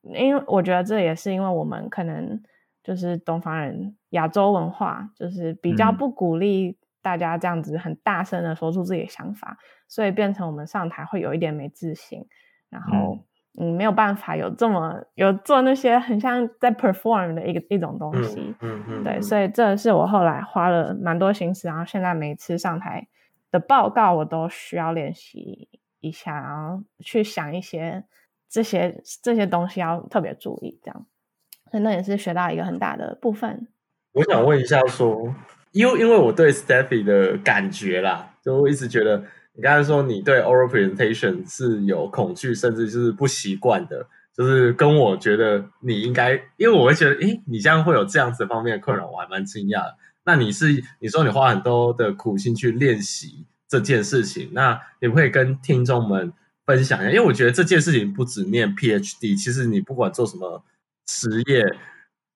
[0.03, 2.41] 因为我觉得这也是因为我们可能
[2.81, 6.77] 就是东方人亚洲文化，就是比较不鼓励。
[7.01, 12.25] 大家这样子很大声的说出自己的想法，所以变成我们上台会有一点没自信，
[12.69, 13.17] 然后
[13.59, 23.07] 嗯没有办法有这么有做那些很像在 perform 的一个一种东西，嗯嗯，对，所以这是我后来花了蛮多心思，然后现在每次上台
[23.49, 25.67] 的报告我都需要练习
[25.99, 28.03] 一下，然后去想一些
[28.47, 31.05] 这些这些东西要特别注意，这样，
[31.71, 33.67] 所以那也是学到一个很大的部分。
[34.13, 35.33] 我想问一下说。
[35.71, 49.83] 因为因为我对 Steffi 的感觉啦，就我一直觉得你刚才说你对 oral presentation 是有恐惧，甚至就是不习惯的，就是跟我觉得你应该，因为我会觉得，诶，你这样会有这样子方面的困扰，我还蛮惊讶。
[50.23, 56.31] 那你是你说你花很多的苦心去练习这件事情，那你会跟听众们
[56.65, 57.09] 分享一下？
[57.09, 60.63] 因为我觉得这件事情不止念 PhD，其实你不管做什么
[61.05, 61.65] 职业，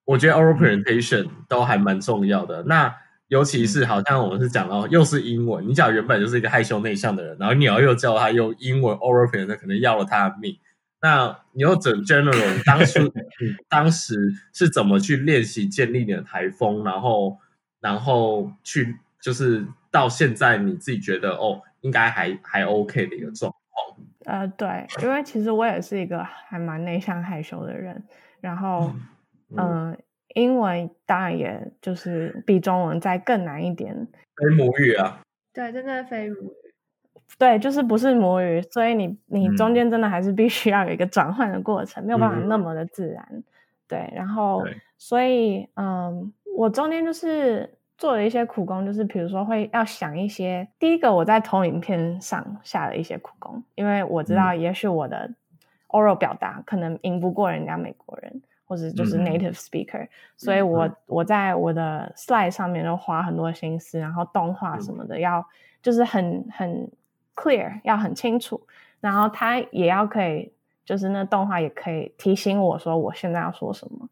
[0.05, 2.63] 我觉得 oral presentation 都还蛮重要的。
[2.63, 2.95] 那
[3.27, 10.55] 尤其是好像我们是讲到又是英文，你讲原本就是一个害羞内向的人，然后你要又叫他用英文 oral presentation，可能要了他的命。
[11.01, 12.31] 那你又整 general
[12.65, 17.37] 当初你 当时是怎么去练习建立你的台风，然后
[17.79, 23.97] 然后去就是到现在你自己觉得哦，应该还还 OK 的一个状况。
[24.25, 28.03] 呃，对，因为其实我也是一个还蛮内向害羞的人，
[28.39, 28.93] 然后
[29.49, 29.57] 嗯。
[29.57, 29.97] 呃嗯
[30.35, 33.95] 英文当然也就是比中文再更难一点，
[34.35, 35.21] 非母语啊，
[35.53, 36.51] 对，真的非母语，
[37.37, 43.43] 对，就是不是母语，所以你你中间真的还是必须要有一个转换的过程，嗯、没有办法那么的自然，嗯、
[43.87, 44.61] 对，然后
[44.97, 55.31] 所以嗯，我中间就是做了一些苦工，就是比如说会要想一些，第一个我在投影片上下了一些苦工，因为我知道也许我的
[55.87, 58.41] oral 表达可能赢不过人家美国人。
[58.67, 65.45] 或者就是 native speaker，、嗯、所以我我在我的 slide 上面都花很多心思，然后动画什么的要
[65.83, 66.91] 就是很很
[67.35, 68.59] clear，要很清楚，
[68.99, 70.51] 然后它也要可以，
[70.83, 74.09] 就是那动画也可以提醒我说我现在要说什么，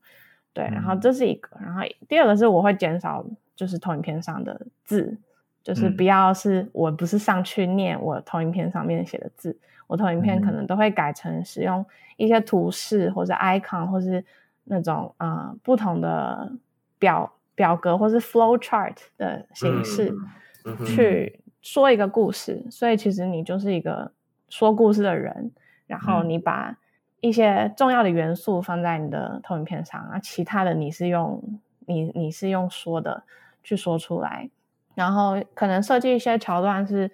[0.54, 5.18] 对，然后这是一个，然后第二个是我会减少就是投影片上的字，
[5.64, 11.84] 就是不要是我不是上去念我投影片上面写的字，我投影片可能都会改成使用
[12.18, 14.24] 一些图示或者 icon 或是。
[14.66, 16.52] 那种啊、呃，不同的
[16.98, 20.16] 表表格或是 flow chart 的形式
[20.86, 24.12] 去说一个故事，所以其实你就是一个
[24.50, 25.52] 说故事的人，
[25.86, 26.78] 然后你把
[27.22, 31.42] 一些重要的元素放在你的投影片上，啊，其他的你是用
[31.86, 33.24] 你你是用说的
[33.64, 34.50] 去说出来，
[34.96, 37.12] 然后可能设计一些桥段是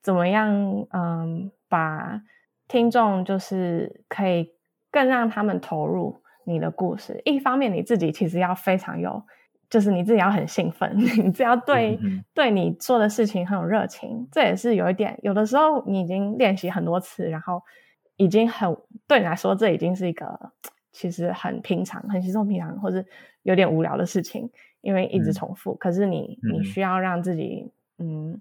[0.00, 2.22] 怎么样，嗯，把
[2.66, 4.52] 听众就是可以
[4.90, 6.20] 更让他们投入。
[6.44, 9.22] 你的故事，一方面你自己其实要非常有，
[9.70, 15.18] 就是你自己要很兴奋， 你只要对、嗯、对你做的事情很有热情，这也是有一点。
[15.22, 17.62] 有的时候你已经练习很多次，然后
[18.16, 18.76] 已经很
[19.08, 20.52] 对你来说，这已经是一个
[20.92, 23.04] 其实很平常、很稀松平常，或者
[23.42, 25.72] 有点无聊的事情，因为一直重复。
[25.72, 28.40] 嗯、可是你你需要让自己，嗯，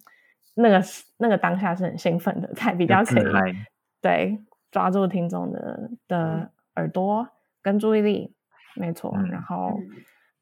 [0.53, 0.83] 那个
[1.17, 3.23] 那个当下是很兴奋的，才比较可以
[4.01, 4.37] 对
[4.71, 7.27] 抓住听众的的耳朵
[7.63, 8.31] 跟注意力，
[8.75, 9.11] 没错。
[9.17, 9.79] 嗯、然后。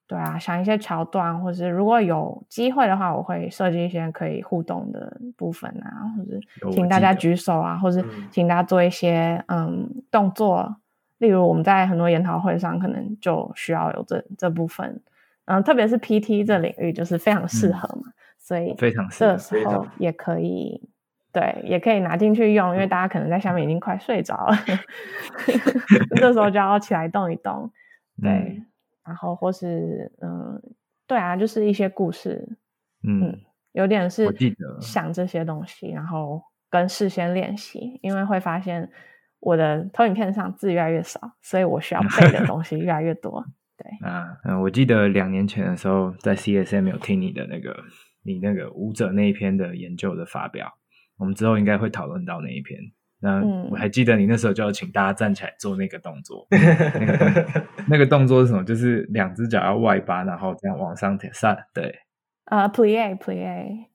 [0.08, 6.38] 对啊，想一些桥段，或是如果有机会的话，我会设计一些可以互动的部分啊，或者
[6.70, 10.76] 请大家举手啊，或是请大家做一些嗯动作。
[11.20, 15.02] 例如我们在很多研讨会上，可能就需要有这这部分，
[15.46, 19.32] 嗯，特别是 PT 这领域就是非常适合嘛，嗯、所以非常适合。
[19.32, 20.90] 这时候也可以，
[21.34, 24.56] 对，也可以拿进去用，因为大家可能在下面已经快睡着了，
[26.16, 27.72] 这时候就要起来动一动，
[28.22, 28.32] 对。
[28.32, 28.66] 嗯
[29.04, 30.62] 然后或是嗯，
[31.08, 32.48] 对啊，就是一些故事，
[33.04, 33.40] 嗯，嗯，
[33.72, 34.28] 有点是
[34.80, 36.40] 想这些东西，然后
[36.70, 38.88] 跟事先练习，因为会发现
[39.40, 43.44] 我的投影片上字越来越少，所以我需要背的东西越来越多。
[43.76, 47.76] 对 啊，嗯，我记得两年前的时候在 CSM 有听你的那个
[48.24, 50.72] 你那个舞者那一篇的研究的发表，
[51.22, 52.80] 我们之后应该会讨论到那一篇。
[53.24, 56.60] 那我还记得你那时候就要请大家站起来做那个动作，嗯、
[56.98, 58.64] 那个动作那个动作是什么？
[58.64, 61.56] 就是两只脚要外八，然后这样往上贴上。
[61.72, 61.94] 对，
[62.46, 63.86] 呃、uh,，plie plie，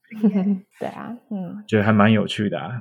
[0.78, 2.80] 对啊，嗯，觉得还蛮有趣的啊。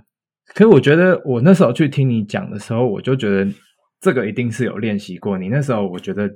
[0.53, 3.51] 可是我觉得我那时候去听你讲的时候，我就觉得
[3.99, 5.39] 这个一定是有练习过。
[5.39, 6.29] 你那时候我觉得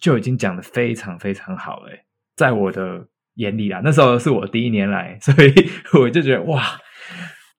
[0.00, 1.90] 就已经讲的非常非常好了，
[2.36, 5.52] 在我的眼里啦，那时候是我第一年来，所以
[6.00, 6.62] 我就觉得哇。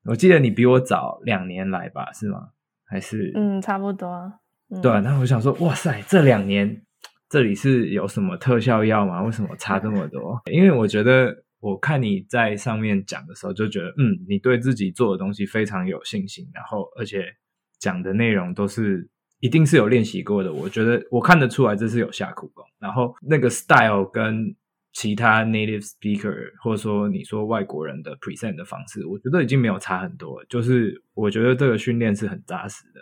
[0.08, 2.50] 我记得你比我早两年来吧，是吗？
[2.86, 4.10] 还是嗯，差不多。
[4.70, 6.82] 嗯、对，那我想说，哇塞，这两年
[7.30, 9.22] 这里是有什么特效药吗？
[9.24, 10.42] 为什么差这么多？
[10.52, 17.26] 因为我觉得，我看你在上面讲的时候，就觉得，嗯，你对自己做的东西非常有信心，然后而且
[17.78, 19.10] 讲的内容都是
[19.42, 20.54] 一定是有练习过的。
[20.54, 22.64] 我觉得我看得出来，这是有下苦功。
[22.80, 24.56] 然后那个 style 跟。
[24.98, 30.44] 其他 native speaker 或者说你说外国人的 present 的方式，我觉得已经没有差很多。
[30.46, 33.02] 就是我觉得这个训练是很扎实的。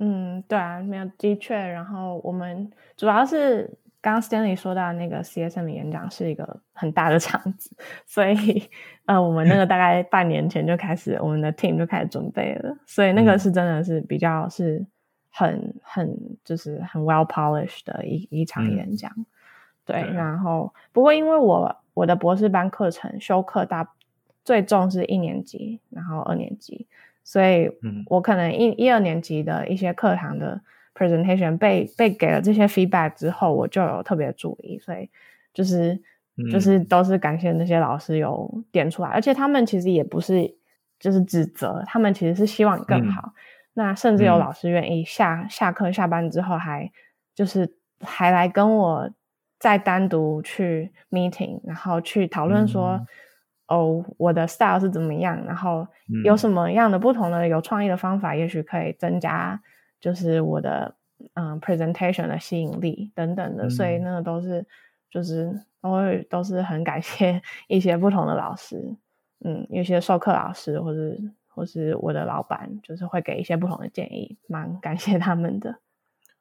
[0.00, 1.54] 嗯，对啊，没有的确。
[1.54, 7.70] 然后我们主要是刚刚 Stanley 说到那个 CSM 的演讲是一个很大的场子，
[8.04, 8.64] 所以
[9.06, 12.76] 呃，我们那个大概半年前就开始，我们的 team 就开始准备了。
[12.84, 14.84] 所以那个是真的是比较是
[15.30, 16.12] 很很
[16.44, 19.08] 就是很 well polished 的一一场演讲。
[19.16, 19.26] 嗯
[19.88, 23.90] 对，然后不过因为我我的博士班课程修课大
[24.44, 26.86] 最重是一年级，然后二年级，
[27.24, 27.70] 所以
[28.04, 30.60] 我可能一一二年级的一些课堂的
[30.94, 35.08] presentation 被被给了这些 feedback 之后，我就有特别注意，所以
[35.54, 35.98] 就是
[36.52, 40.54] 就是都是感谢那些老师有点出来，而且他们其实也不是
[41.00, 43.22] 就是指责，他们其实是希望你更好。
[43.28, 43.32] 嗯、
[43.72, 46.92] 那甚至有老师愿意下下课下班之后还
[47.34, 49.10] 就是还来跟我。
[49.58, 53.06] 再单独去 meeting，然后去讨论说，嗯、
[53.66, 55.86] 哦，我的 style 是怎么样，然后
[56.24, 59.60] 有什么样的不同的有创意的方法，嗯、也许可以增加
[60.00, 60.94] 就是我的
[61.34, 64.64] 嗯 presentation 的吸引力等等的，嗯、所以那个都是
[65.10, 68.96] 就是都会都是很感谢 一些不同的老师，
[69.44, 75.80] 嗯，有些授课老师或是或是我的老板，就是会给一些不同的建议，蛮感谢他们的。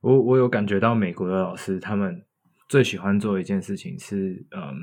[0.01, 2.21] 我我有感觉到美国的老师他们。
[2.67, 4.75] 最喜欢做一件事情是，嗯，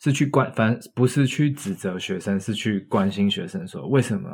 [0.00, 4.28] 是去关，反不是去指责学生，是去关心学生，说为什么，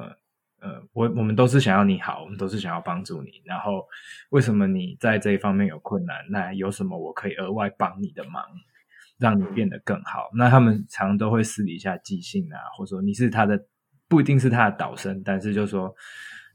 [0.60, 3.86] 呃，我我们都是想要你好，我们都是想要帮助你，然后
[4.30, 6.16] 为什么你在这一方面有困难？
[6.30, 8.42] 那有什么我可以额外帮你的忙，
[9.18, 10.30] 让你变得更好？
[10.34, 13.62] 那他们常都会私底下寄信啊，或者说你是他的，
[14.08, 15.94] 不一定是他的导生，但是就是说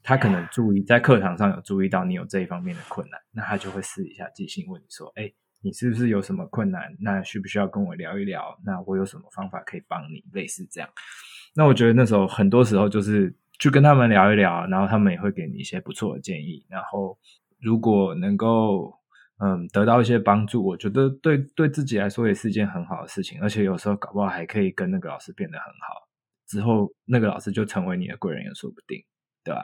[0.01, 5.31] 他可能注意在课堂上有注意到你有这一方面的困难，那他就会私底下寄信问你说，哎。
[5.63, 6.95] 你是不是有什么困难？
[6.99, 8.59] 那需不需要跟我聊一聊？
[8.65, 10.23] 那我有什么方法可以帮你？
[10.33, 10.89] 类似这样。
[11.53, 16.65] 那我觉得那时候很多时候就是去跟他们聊一聊，然后他们也会给你一些不错的建议。
[16.69, 17.17] 然后
[17.59, 18.93] 如果能够
[19.37, 23.41] 嗯得到一些帮助，我觉得对对自己来说也是一件很好的事情。
[23.41, 26.07] 而且有时候搞不好还可以跟那个老师变得很好，
[26.47, 29.03] 之后那个老师就成为你的贵人也说不定，
[29.43, 29.61] 对吧？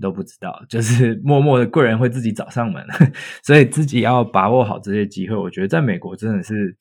[0.00, 2.84] 都不知道，就是默默的贵人会自己找上门，
[3.42, 5.36] 所以自己要把握好这些机会。
[5.36, 6.76] 我觉得在美国真的是，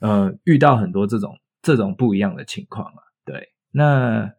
[0.00, 3.02] 呃，遇到很多这种这种不一样的情况啊。
[3.24, 4.30] 对，那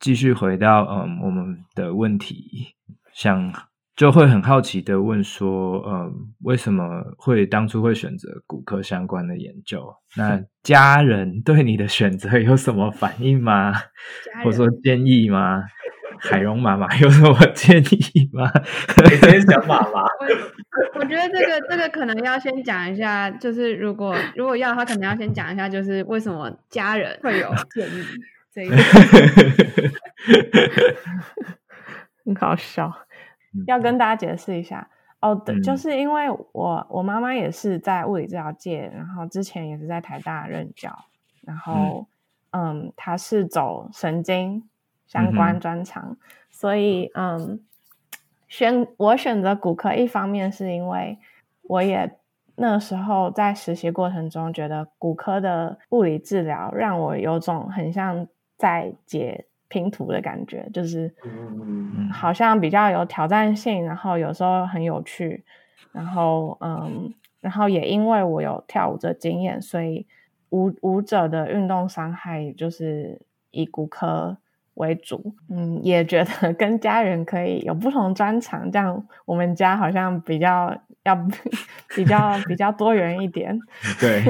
[0.00, 2.74] 继续回到嗯我们的问题，
[3.12, 3.52] 想
[3.94, 9.92] 就会很好奇的问说，嗯，为什么会当初会选择骨科相关的研究？
[10.16, 13.74] 那 家人对你的选择有什么反应吗？
[14.44, 15.64] 或者说建议吗？
[16.20, 18.50] 海蓉妈妈 有什么建议吗？
[19.04, 20.02] 你先讲妈妈。
[20.94, 28.04] 我我觉得这个这个可能要先讲一下，就是如果如果要的话，可能要先讲一下，就是为什么家人会有建议
[28.52, 28.76] 这一个。
[32.24, 32.92] 很搞笑，
[33.66, 34.88] 要跟大家解释一下
[35.20, 35.34] 哦。
[35.34, 41.06] 对，就是因为我我妈妈也是在物理治疗界，然后之前也是在台大任教，
[41.46, 42.06] 然后
[42.50, 44.68] 嗯，她是走神经
[45.08, 46.16] 相关专长，嗯、
[46.50, 47.60] 所以嗯，
[48.46, 51.18] 选我选择骨科，一方面是因为
[51.62, 52.18] 我也
[52.56, 58.28] 那时候在实习过程中觉得骨科的物理治疗让我有种很像
[58.58, 61.14] 在解拼图的感觉，就是
[62.12, 65.42] 好像比较有挑战性，然后有时候很有趣，
[65.92, 70.06] 然后嗯，然后也因为我有跳舞的经验，所以
[70.50, 74.36] 舞舞者的运动伤害就是以骨科。
[74.78, 80.72] 为主，嗯，也觉得 跟家人可以有不同专长，这样我们家好像比较
[81.02, 81.14] 要
[81.94, 83.58] 比较比较多元一点。
[84.00, 84.22] 对，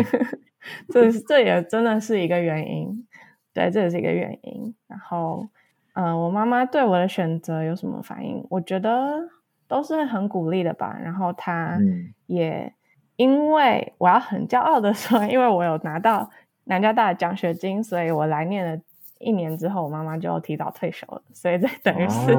[0.89, 3.07] 这这也真的是一个原因，
[3.53, 4.75] 对，这也是一个原因。
[4.87, 5.47] 然后，
[5.93, 8.43] 嗯、呃，我妈妈对我的选择有什么反应？
[8.49, 9.29] 我觉得
[9.69, 10.99] 都是很鼓励的吧。
[11.03, 11.79] 然后她
[12.27, 12.73] 也
[13.17, 16.31] 因为我要很骄傲的说，因为我有拿到
[16.65, 18.81] 南加大的奖学金，所以我来念了。
[19.21, 22.33] 一年之后，我妈妈就提早退休了，所以这等于是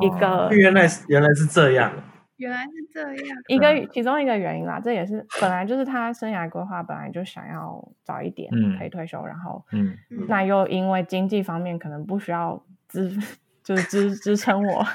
[0.00, 1.92] 一个、哦、原来原来是这样，
[2.36, 4.80] 原来是这样一个其中一个原因啦。
[4.80, 9.96] 这也是本来就是他生涯规划，本来就想要早一点可以退休，嗯、然后嗯，
[10.28, 13.16] 那又因为经济方面可能不需要支，
[13.62, 14.86] 就是支支撑我，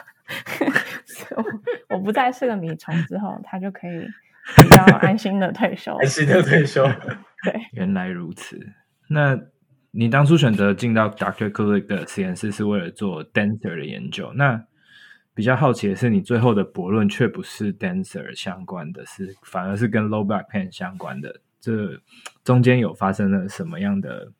[1.89, 4.05] 我不再是个米虫之后，他就可以
[4.57, 6.83] 比较安心的退休，安心的退休。
[7.43, 8.59] 对，原来如此，
[9.07, 9.39] 那。
[9.91, 11.51] 你当初选择进到 Dr.
[11.51, 14.31] Kulik 的实验室是为了做 dancer 的研究。
[14.33, 14.65] 那
[15.33, 21.41] 比较好奇的是，你最后的博论却不是 dancer 相关的，是反而是跟 low back pain 相关的。
[21.59, 22.01] 这
[22.43, 24.31] 中间有发生了什么样的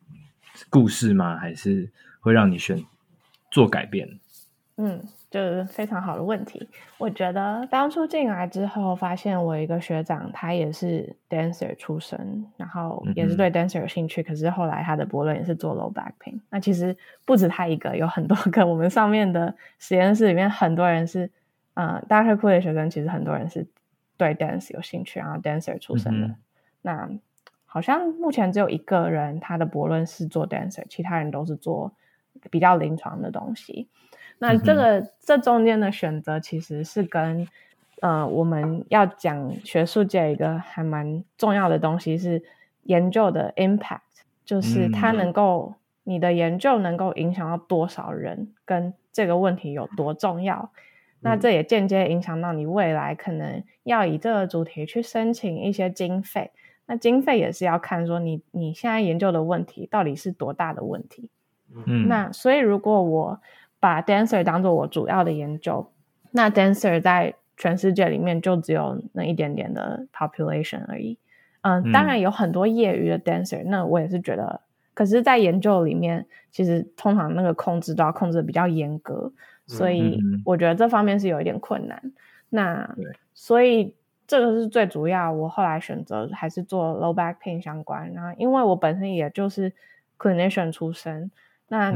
[0.70, 1.38] 故事吗？
[1.38, 2.84] 还是会让你选
[3.52, 4.20] 做改变？
[4.78, 5.04] 嗯。
[5.32, 6.70] 就是非常好的问题。
[6.98, 14.22] 我觉得当初进来之后，发现我一个学长，他也是 dancer 出身，然后也是对 dancer 有兴趣。
[14.22, 16.38] 嗯、可是后来他的博论也是做 low back pain。
[16.50, 18.68] 那其实不止他一个，有很多个。
[18.68, 21.32] 我们上面的实验室里面，很多人是，
[21.76, 22.36] 呃，Dr.
[22.36, 23.66] Cool 的学生，其实很多人是
[24.18, 26.28] 对 dance 有兴趣，然后 dancer 出身的。
[26.28, 26.36] 嗯、
[26.82, 27.10] 那
[27.66, 31.94] 好像目前只有一个人，他的博论是做 dancer，其他人都是做
[32.50, 33.88] 比较临床的东西。
[34.42, 37.48] 那这个、嗯、这中间的选择其实是跟
[38.02, 42.42] 呃我们要讲学术界一个还蛮重要的东西是
[42.84, 45.76] 研究的 impact，就是它能够、嗯、
[46.06, 50.72] 你的研究能够影响到多少人，跟这个问题有多重要。
[51.20, 56.50] 那这也间接影响到你未来可能要以这个主题去申请一些经费。
[56.88, 61.30] 那经费也是要看说你你现在研究的问题到底是多大的问题。
[61.86, 63.40] 嗯，那所以如果我
[63.82, 65.92] 把 dancer 当做我主要的研究，
[66.30, 71.18] 那 dancer 在全世界里面就只有那一点点的 population 而已。
[71.62, 74.62] 嗯，嗯当然有很多业余的 dancer，那我也是觉得，
[74.94, 79.34] 可是，在研究里面，其实通常那个控制都要控制得比较严格，
[79.66, 82.00] 所以我觉得这方面是有一点困难。
[82.04, 82.14] 嗯、
[82.50, 82.96] 那
[83.34, 83.96] 所以
[84.28, 88.14] 这个是最主要，我后来选择还是做 low back pain 相关。
[88.14, 89.74] 然后，因为我本身也就是
[90.20, 91.32] clinician 出身，
[91.68, 91.92] 那。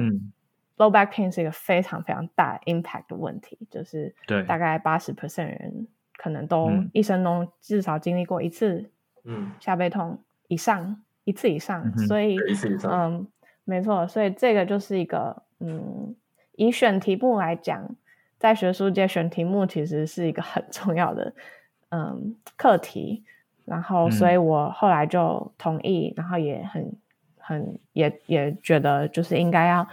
[0.77, 4.13] 嗯 Low back pain 是一个非常非常大 impact 的问题，就是
[4.45, 8.91] 大概八十 percent 人可能都一生中至少经历过一次，
[9.23, 12.35] 嗯，下背痛以上，嗯、一次以上，嗯、所以
[12.83, 13.25] 嗯，
[13.63, 16.13] 没错，所以这个就是一个嗯，
[16.57, 17.95] 以选题目来讲，
[18.37, 21.33] 在学术界选题目其实是一个很 重要的
[21.91, 23.23] 嗯课题，
[23.63, 26.91] 然后所以我后来就同意，然后也很
[27.37, 29.87] 很也也觉得就是应该要。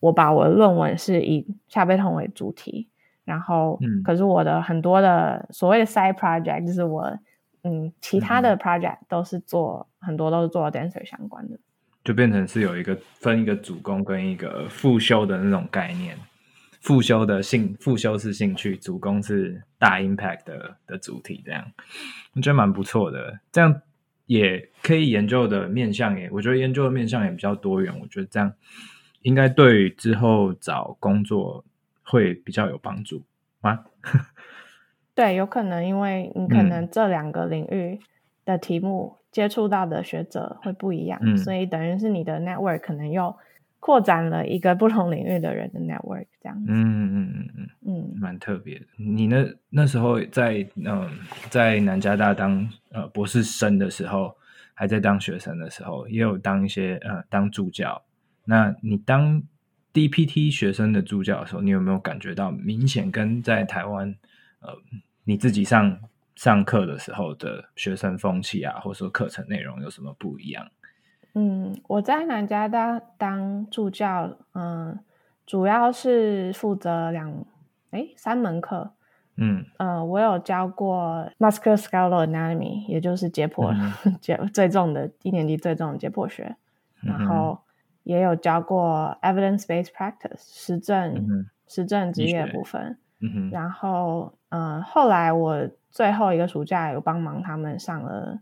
[0.00, 2.88] 我把我的论文是以下背痛为主题，
[3.24, 7.18] 然后，嗯，可是我的很多的所谓的 side project 就是我，
[7.62, 11.58] 嗯，其他的 project 都是做、嗯、很多都是做 dancer 相关的，
[12.04, 16.16] 就变成是有一个分一个主攻跟一个副修的那种概念，
[16.80, 21.64] 副修的兴副修是兴趣，主攻是大 impact 的的主题，这样。
[22.34, 23.82] 我觉得蛮不错的，这样
[24.26, 28.52] 也可以研究的面向也，我觉得研究的面向也比较多元，我觉得这样。
[29.22, 31.64] 应该对之后找工作
[32.02, 33.22] 会比较有帮助
[33.60, 33.84] 吗？
[35.14, 38.00] 对，有可能，因为你可能这两个领域
[38.44, 43.36] 的题目接触到的学者会不一样，嗯、所以等于是你的 network 可能又
[43.80, 46.70] 扩展了一个不同领域的人的 network，这样子。
[46.72, 48.86] 嗯嗯嗯嗯嗯，蛮特别的。
[48.96, 51.10] 你那那时候在嗯
[51.50, 54.36] 在南加大当呃博士生的时候，
[54.74, 58.00] 还在当学生的时候，也有当一些呃当助教。
[58.50, 59.42] 那你当
[59.92, 64.14] DPT 学生的助教的时候，你有没有感觉到明显跟在台湾
[64.60, 64.70] 呃
[65.24, 65.98] 你自己上
[66.34, 70.66] 上课的时候的学生风气啊，或者说课程内容有什么不一样？
[71.34, 74.98] 嗯，我在南加大当助教，嗯，
[75.44, 77.44] 主要是负责两
[77.90, 78.94] 诶三门课，
[79.36, 79.66] 嗯。
[79.76, 83.74] 呃，我有教过 musculoskeletal anatomy，也就是解剖
[84.22, 86.56] 解、嗯、最重的一年级最重的解剖学，
[87.02, 87.60] 嗯、然后
[88.08, 98.38] 也有教过 evidence-based practice 实证、嗯、实证职业部分，嗯、然后嗯、呃，后来我最后一个暑假有帮忙他们上了。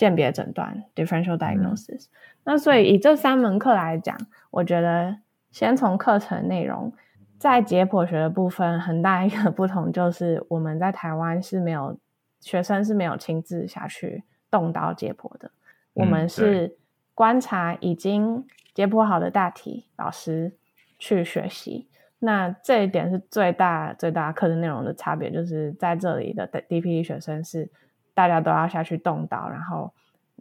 [0.00, 2.08] 鉴别诊断 （differential diagnosis），嗯。
[2.44, 4.16] 那所以以这三门课来讲，
[4.50, 5.18] 我觉得
[5.50, 6.90] 先从课程内容，
[7.36, 11.98] 在解剖学的部分，很大一个不同就是我们在台湾是没有
[12.40, 15.50] 学生是没有亲自下去动刀解剖的，
[15.92, 16.78] 我们是
[17.14, 20.56] 观察已经解剖好的大体，老师
[20.98, 21.88] 去学习。
[22.18, 27.70] 那这一点是最大最大课程内容的差别，就是在这里的 DPT 学生是。
[28.12, 29.94] 大家都要下去动刀，然后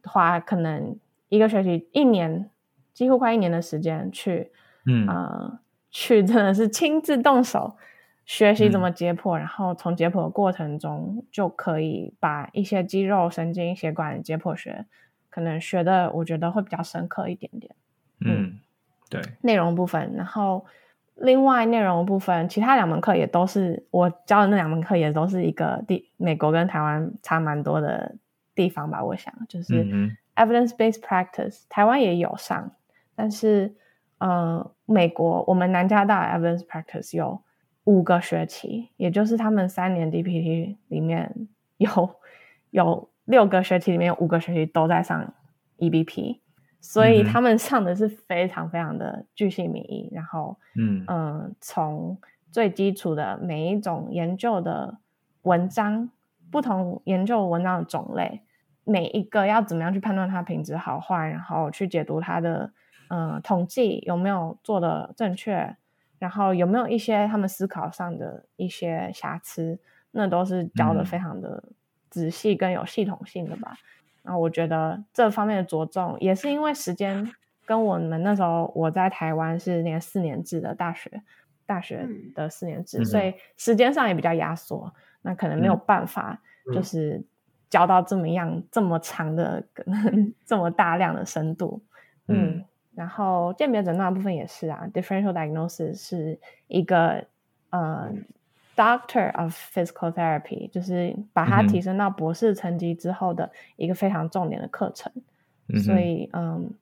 [0.04, 1.00] 花可能
[1.30, 2.50] 一个学期、一年，
[2.94, 4.52] 几乎快一年的时间去，
[4.86, 5.60] 嗯、呃，
[5.90, 7.78] 去真的是亲自动手
[8.26, 14.86] 学习怎么解剖，嗯、然后从解剖的过程中就可以把一些肌肉、神经、血管解剖学
[15.30, 17.74] 可能学的，我觉得会比较深刻一点点。
[18.22, 18.60] 嗯，嗯
[19.10, 20.66] 对，内容部分，然后。
[21.22, 28.16] 另外内容部分，其他两门课也都是我教的那两门课，也都是一个地美国跟台湾差蛮多的
[28.56, 29.04] 地方吧。
[29.04, 29.84] 我想就是
[30.38, 32.72] evidence-based practice，台湾也有上，
[33.18, 33.76] 但是
[34.20, 37.42] 呃，美国我们南加大 evidence practice 有
[37.84, 41.36] 五个学期，也就是他们三年 DPT 里面
[41.76, 42.16] 有
[42.70, 45.34] 有六个学期里面有五个学期都在上
[45.80, 46.40] EBP。
[46.82, 52.18] 所以他们上的是非常非常的巨细靡遗，然后，嗯嗯，从
[52.52, 54.98] 最基础的每一种研究的
[55.42, 56.10] 文章，
[56.50, 58.42] 不同研究文章的种类，
[58.86, 62.72] 每一个要怎么样去判断它品质好坏，然后去解读它的，
[63.10, 65.76] 嗯，统计有没有做的正确，
[66.18, 69.80] 然后有没有一些他们思考上的一些瑕疵，
[70.12, 71.64] 那都是教的非常的
[72.10, 73.76] 仔细跟有系统性的吧。
[74.30, 77.28] 那我觉得这方面的着重也是因为时间
[77.66, 81.24] 跟我们那时候我在台湾是念四年制的大学，
[81.66, 86.40] 大学的四年制，嗯、所以时间上也比较压缩，那可能没有办法
[86.72, 87.24] 就是
[87.72, 91.82] 教到这么样、嗯、这么长的、可 能这么大量的深度。
[92.28, 97.26] 嗯，嗯然后鉴别诊断部分也是啊，differential diagnosis 是一个
[97.72, 98.14] 呃。
[98.80, 105.12] Doctor of Physical Therapy 就是把它提升到博士层级之后的一个非常重点的课程，
[105.68, 106.74] 嗯、所以嗯，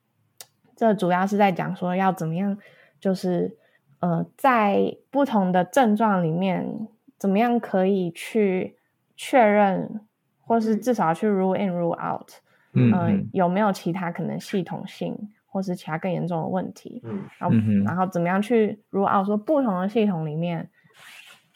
[0.76, 2.56] 这主要是在讲说要怎么样，
[3.00, 3.56] 就是
[3.98, 6.86] 呃，在不同的症状里面，
[7.18, 8.76] 怎么样可以去
[9.16, 10.00] 确认，
[10.40, 12.30] 或是至少去 rule in rule out，
[12.74, 15.18] 嗯、呃，有没有其他可能系统性
[15.48, 20.70] 或是其他更严重的问题，嗯，然后然后怎么样去 rule out 说不同的系统里面。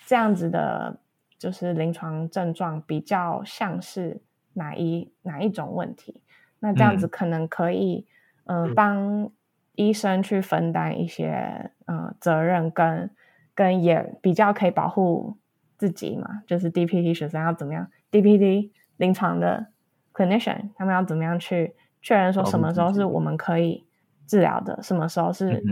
[0.07, 0.99] 这样子的，
[1.39, 4.21] 就是临床症状比较像是
[4.55, 6.23] 哪一哪一种问题？
[6.61, 8.07] 那这样子可能可以，
[8.45, 9.31] 嗯、呃，帮
[9.75, 13.11] 医生去分担一些，嗯、呃，责任跟
[13.55, 15.37] 跟也比较可以保护
[15.79, 16.43] 自己嘛。
[16.47, 19.69] 就是 DPT 学生要怎么样？DPT 临床的
[20.13, 23.85] clinician 他们要怎么样去确认说什么时候是我们可以
[24.27, 25.63] 治疗的，什么时候是？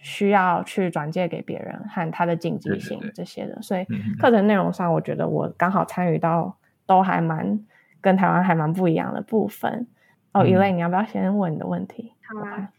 [0.00, 3.84] 嗯需要去转借给别人和他的紧急性这些的，对对对，所以
[4.18, 7.60] 课程内容上，我觉得我刚好参与到都还蛮
[8.00, 9.86] 跟台湾还蛮不一样的部分。
[10.32, 12.14] 哦、嗯 oh,，Elaine，你要不要先问你的问题？
[12.22, 12.70] 好啊，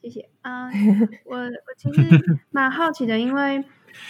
[0.00, 0.70] 谢谢啊。
[0.72, 2.00] Uh, 我我其实
[2.50, 3.62] 蛮好奇的，因为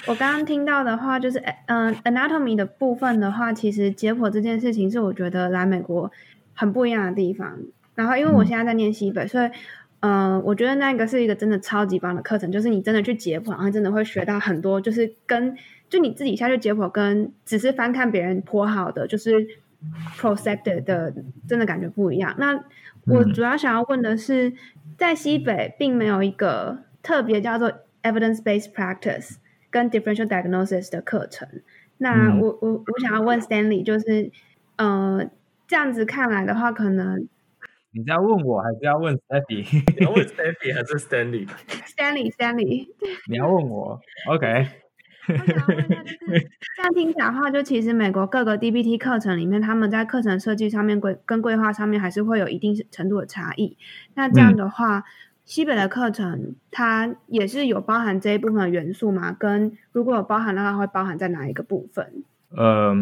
[0.07, 6.09] 我刚刚听到的话，就是嗯、uh,，anatomy 的部分的话，其实解剖这件事情是我觉得来美国
[6.55, 7.59] 很不一样的地方。
[7.97, 9.51] 然后，因为我现在在念西北，嗯、所以。
[10.05, 15.57] 嗯、呃，我觉得那个是一个真的超级棒的课程，就是你真的去解剖，然后真的会学到很多，就是跟
[15.89, 19.47] 就你自己下去解剖，跟只是翻看别人剖好的，就是
[20.19, 21.15] prosected 的，
[21.49, 22.35] 真的感觉不一样。
[22.37, 22.65] 那
[23.07, 24.53] 我主要想要问的是，
[24.99, 29.37] 在西北并没有一个特别叫做 evidence-based practice
[29.71, 31.49] 跟 differential diagnosis 的课程。
[31.97, 34.31] 那我我我想要问 Stanley，就是
[34.77, 35.25] 呃，
[35.67, 37.27] 这样子看来的话，可能。
[37.97, 39.85] 你是要问我还是要问 Steffi？
[39.97, 42.89] 你要问 Steffi 还是 Stanley？Stanley，Stanley。
[43.31, 44.67] 你要问我，OK。
[45.31, 53.79] 我想问一下，就是这样听起来的话，就其实美国各个 DBT 课程里面，他们在课程设计上面规跟规划上面还是会有一定程度的差异。
[54.15, 55.05] 那这样的话，嗯、
[55.45, 59.31] 西北的课程它也是有包含这一部分的元素吗？
[59.33, 62.25] 跟如果有包含的话，会包含在哪一个部分？
[62.57, 62.93] 呃，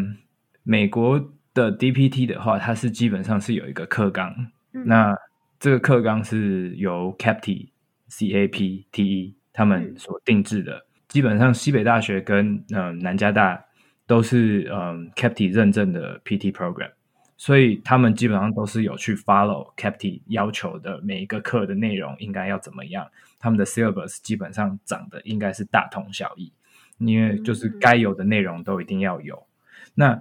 [0.63, 4.33] 美国的 DPT 的话，它是基本上是有一个课纲，
[4.73, 5.17] 嗯、那
[5.59, 7.71] 这个课纲是由 CAPTE
[8.09, 10.77] C A P T E 他们所定制的。
[10.77, 13.63] 嗯基本上，西北大学跟嗯、呃、南加大
[14.07, 16.91] 都是嗯、呃、CAPTE 认证的 PT program，
[17.37, 23.07] 所以他们基本上都是有去 follow CAPTE 要求的每一个课的内容应该要怎么样，
[23.39, 26.51] 他们的 syllabus 基本上长得应该是大同小异，
[26.97, 29.47] 因为就是该有的内容都一定要有。
[29.95, 30.19] 那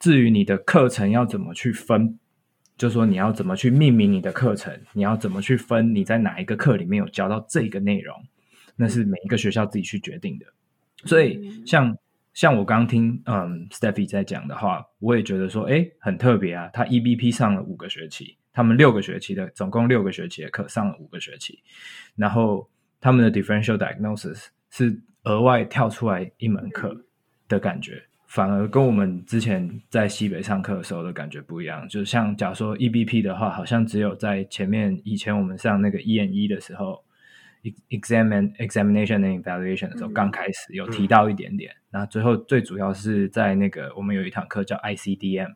[0.00, 2.18] 至于你的课程要怎么去分，
[2.76, 8.14] 就说你要怎么去命名你的课程，你要怎么去分你在哪一个课里面有教到这个内容。
[8.76, 10.46] 那是每一个学校自己去决定的，
[11.04, 11.96] 所以像
[12.32, 16.68] 像我刚听嗯 Steffi 在讲的话，我也觉得说，哎，很特别啊。
[16.72, 21.60] 他 EBP 上了五个学期，他们六个学期的总共六个学期的课上了五个学期，
[22.16, 22.68] 然后
[23.00, 27.06] 他们的 Differential Diagnosis 是额外跳出来一门课
[27.46, 28.02] 的感觉，
[28.34, 31.88] 反而跟我们之前在西北上课的时候的感觉不一样。
[31.88, 37.04] 就像假如说 EBP 的话，好像只有在前面以前我们上那个 EN1 的时候。
[37.88, 45.48] examine examination and evaluation 的时候，刚开始有提到一点点，那、嗯、最后最主要是在那个我们有一堂课叫 ICDM，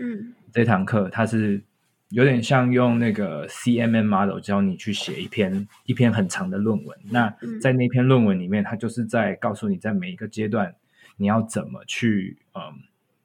[0.00, 1.62] 嗯，这堂课它是
[2.08, 6.98] 有点像用那个 CMM model 教你去写一篇一篇很长的论文。
[7.12, 10.74] 那在那篇论文里面，它就是在告诉你在每一个阶段
[11.22, 12.60] 你要怎么去嗯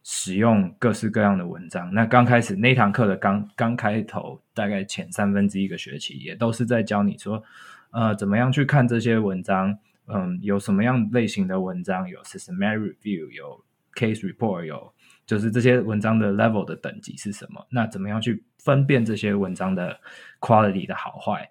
[0.04, 1.92] 使用各式各样的文章。
[1.92, 7.44] 那刚开始那堂课的刚刚开头，大概前三分之一个学期也都是在教你说。
[7.90, 9.76] 呃，怎么样去看这些文章？
[10.08, 12.08] 嗯，有什么样类型的文章？
[12.08, 14.94] 有 systematic review，有 case report，有
[15.26, 17.66] 就是这些文章的 level 的等级是什么？
[17.70, 20.00] 那怎么样去分辨这些文章的
[20.40, 21.50] quality 的好坏？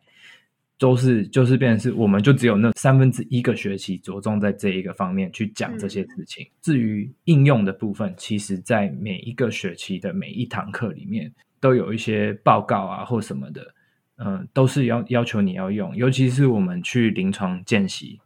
[0.79, 6.45] 都是就是变成是，我们就只有那三分之一个学期着重在这一个方面去讲这些事情。
[6.45, 13.75] 嗯、至于应用的部分，其实在每一个学期的每一堂课里面都有一些报告啊或什么的。
[14.19, 18.19] 嗯、呃，都是要要求你要用，尤其是我们去临床见习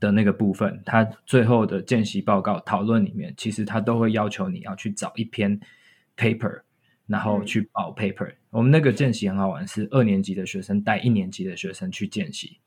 [0.00, 5.60] 的那个部分，它最后的见习报告讨论里面，其实它都会要求你要去找一篇
[6.16, 6.62] paper，
[7.06, 8.28] 然后去报 paper。
[8.28, 12.58] 嗯、我们那个见习很好玩，是二年级的学生带一年级的学生去见习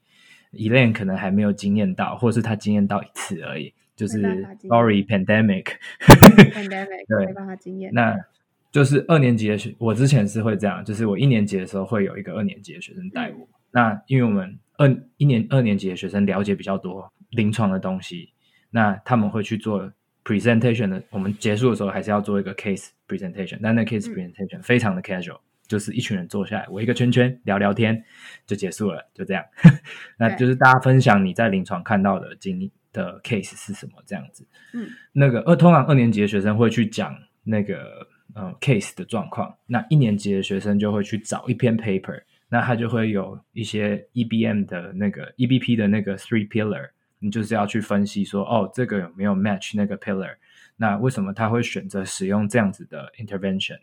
[0.54, 4.22] ，Elaine 可能还没有经验到，或是他经验到一次而已，就是
[4.68, 7.92] sorry pandemic，pandemic 对，没办法经验。
[7.94, 8.16] 那
[8.72, 13.38] 就是二年级的学，我之前是会这样，就是我一年级的时候会有一个二年级的学生带我。
[13.38, 14.88] 嗯、那因为我们二
[15.18, 18.32] 一年二年级的学生了解比较多临床的东西，
[18.70, 19.92] 那他们会去做
[20.30, 21.02] presentation 的。
[21.10, 28.04] 我们结束的时候还是要做一个 case presentation，但那 case presentation 非常的 casual，、嗯、就是一群人坐下来围一个圈圈聊聊天
[28.46, 29.44] 就结束了，就这样。
[30.20, 34.46] 那就是大家分享你在临床看到的经历的 case 是什么这样子。
[34.74, 38.08] 嗯，那个二通常二年级的学生会去讲那个。
[38.36, 46.90] 嗯，case 的状况，那一年级的学生就会去找一篇 paper，那他就会有一些 EBM 的那个 EBP 的那个 three pillar，
[47.20, 50.36] 你就是要去分析说，哦，这个有没有 match 那个 pillar？
[50.78, 53.80] 那为什么他会选择使用这样子的 intervention？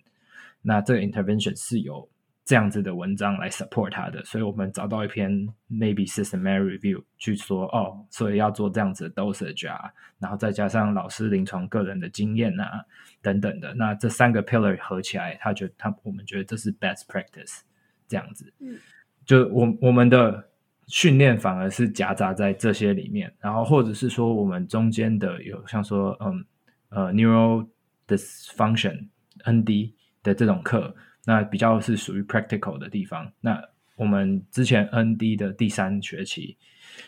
[0.62, 2.08] 那这个 intervention 是有。
[2.48, 5.28] 这样子的文章来 support 他的，所以我们找到一篇
[5.68, 12.84] maybe systematic review 去说哦，所以要做这样子的 dosage 啊，然后再加上老师临床个人的经验啊
[13.20, 17.62] 等等的，那这三个 pillar 合起来，他觉得他我们觉得这是 best practice
[18.06, 18.78] 这样子，嗯，
[19.24, 20.48] 就我我们的
[20.86, 26.44] 训练反而是夹杂在这些里面，然后或者是说我们中间的有像说嗯
[26.90, 27.66] 呃 neural
[28.06, 29.08] dysfunction
[29.44, 30.94] ND 的这种课。
[31.28, 33.32] 那比较是属于 practical 的地方。
[33.40, 33.60] 那
[33.96, 36.56] 我们之前 ND 的第三学期，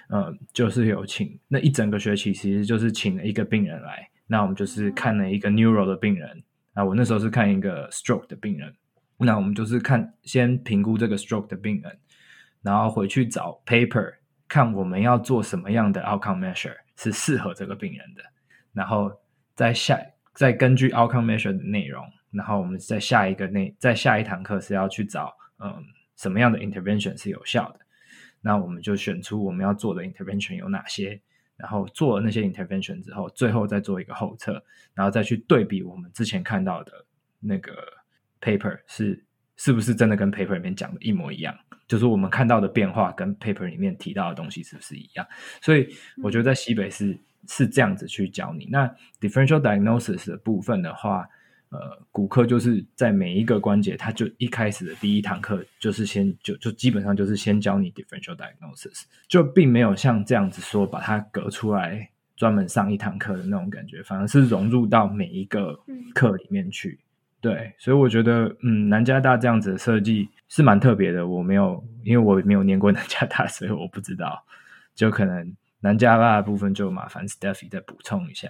[0.08, 4.10] 呃，就是有请那一整个学期，其实就是请了一个病人来。
[4.26, 6.42] 那我们就是看了一个 neural 的病人。
[6.74, 8.74] 啊，我那时候是看一个 stroke 的病人。
[9.18, 11.98] 那我们就是看先评估这个 stroke 的病人，
[12.68, 14.14] 然后回去找 paper，
[14.46, 18.22] 看我们要做什么样的 outcome measure 是适合这个病人的。
[18.74, 19.10] 然后
[19.54, 19.98] 再下
[20.34, 22.04] 再根据 outcome measure 的内容。
[22.30, 25.82] 然后我们在下一个内在下一堂课是要去找嗯
[26.16, 27.80] 什么样的 intervention 是有效的，
[28.42, 31.18] 那我们就选出我们要做的 intervention 有哪些，
[31.56, 34.62] 然后做了那些 intervention 之后，最后再做一个后测，
[34.92, 36.92] 然后再去对比我们之前看到的
[37.40, 37.72] 那个
[38.42, 39.24] paper 是
[39.58, 41.54] 是不是真的跟 paper 里面讲的一模一样？
[41.86, 45.26] 就是我们看到的变化跟 paper 里面提到的东西是不是一样？
[45.60, 45.88] 所以
[46.22, 48.66] 我觉得在西北是、嗯、是这样子去教你。
[48.70, 48.86] 那
[49.20, 51.26] differential diagnosis 的部分的话，
[51.70, 51.78] 呃，
[52.12, 65.78] 骨科就是在每一个关节，它就一开始的第一堂课就是先就就基本上就是先教你 differential diagnosis，就并没有像这样子说把它隔出来专门上一堂课的那种感觉，反而是融入到每一个
[66.14, 67.00] 课里面去。
[67.40, 71.26] 对，所以我觉得，嗯，南加大这样子的设计是蛮特别的。
[71.26, 74.44] 我没有，因为我没有念过 南加大，所以我不知道。
[74.94, 78.48] 就可能南加大的部分就麻烦 Steffy 再补充一下。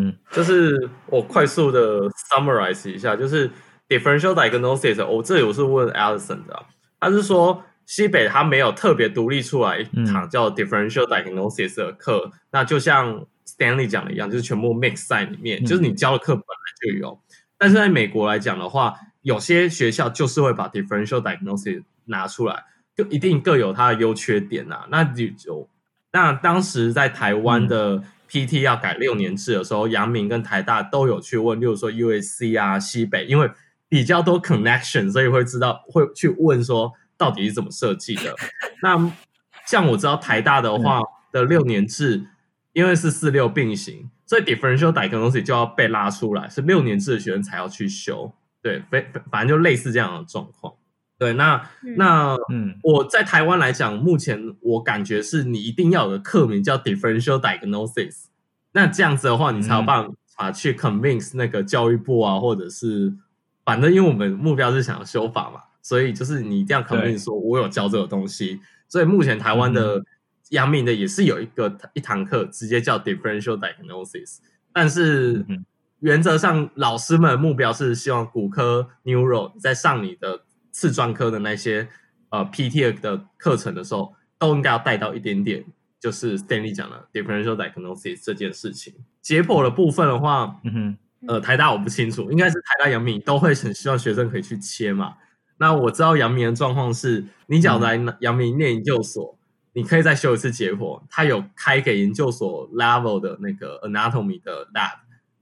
[0.00, 3.48] 嗯，就是我快速的 summarize 一下，就是
[3.88, 5.06] differential diagnosis。
[5.06, 6.66] 我这里我是问 Allison 的，
[6.98, 17.20] 他是说西北他没有特别独立出来一堂叫 differential diagnosis 的课，嗯、那就像 Stanley 讲的一样，就是全部 mix 在里面，嗯、就是你教的课本来就有。
[17.58, 24.86] 但是在美国来讲的话，有些学校就是会把 differential diagnosis 拿出来，就一定各有它的优缺点呐、啊。
[24.90, 25.68] 那就
[26.12, 33.50] 那当时在台湾的 PT 要改六年制的时候，阳、嗯、明跟台大都有去问，例如说 USC 啊、西北，因为
[33.88, 38.34] 比较多 connection，所以会知道会去问说到底是怎么设计的。
[38.82, 39.12] 那
[39.66, 41.00] 像我知道台大的话
[41.32, 42.28] 的六年制，嗯、
[42.76, 44.10] 因为是四六并行。
[44.26, 50.74] 所以 differential diagnosis 就要被拉出来，是六年制的学生才要去修，对，非反正就类似这样的状况。
[51.16, 58.24] 对，那、嗯、那嗯，我在台湾来讲，目前我感觉是你一定要有个课名叫 differential diagnosis，
[58.72, 63.14] 那这样子的话，你才有办法去 convince 那个教育部啊，或者是
[63.64, 68.60] 反正因为我们目标是想要修法嘛，所以就是你一定要 convince 说我有教这个东西。
[68.88, 70.06] 所以目前台湾的、嗯。
[70.50, 74.38] 阳明的也是有一个一堂课直接叫 differential diagnosis，
[74.72, 75.44] 但是
[76.00, 81.88] 原则上老师们的目标是希望骨科 neuro 在上你的次专科的那些
[82.28, 85.64] 呃 PT 的课程的时候，都应该要带到一点点，
[85.98, 88.94] 就是 Stanley 讲的 differential diagnosis 这件事情。
[89.22, 95.14] 解剖的部分的话，嗯哼，呃，台大我不清楚，应该是台大阳明都会很希望学生可以去切嘛。
[95.58, 99.35] 那我知道阳明的状况是，你只要来阳明念研究所。
[99.76, 104.92] 你可以再修一次解剖，他有开给研究所 level 的那个 anatomy 的 lab，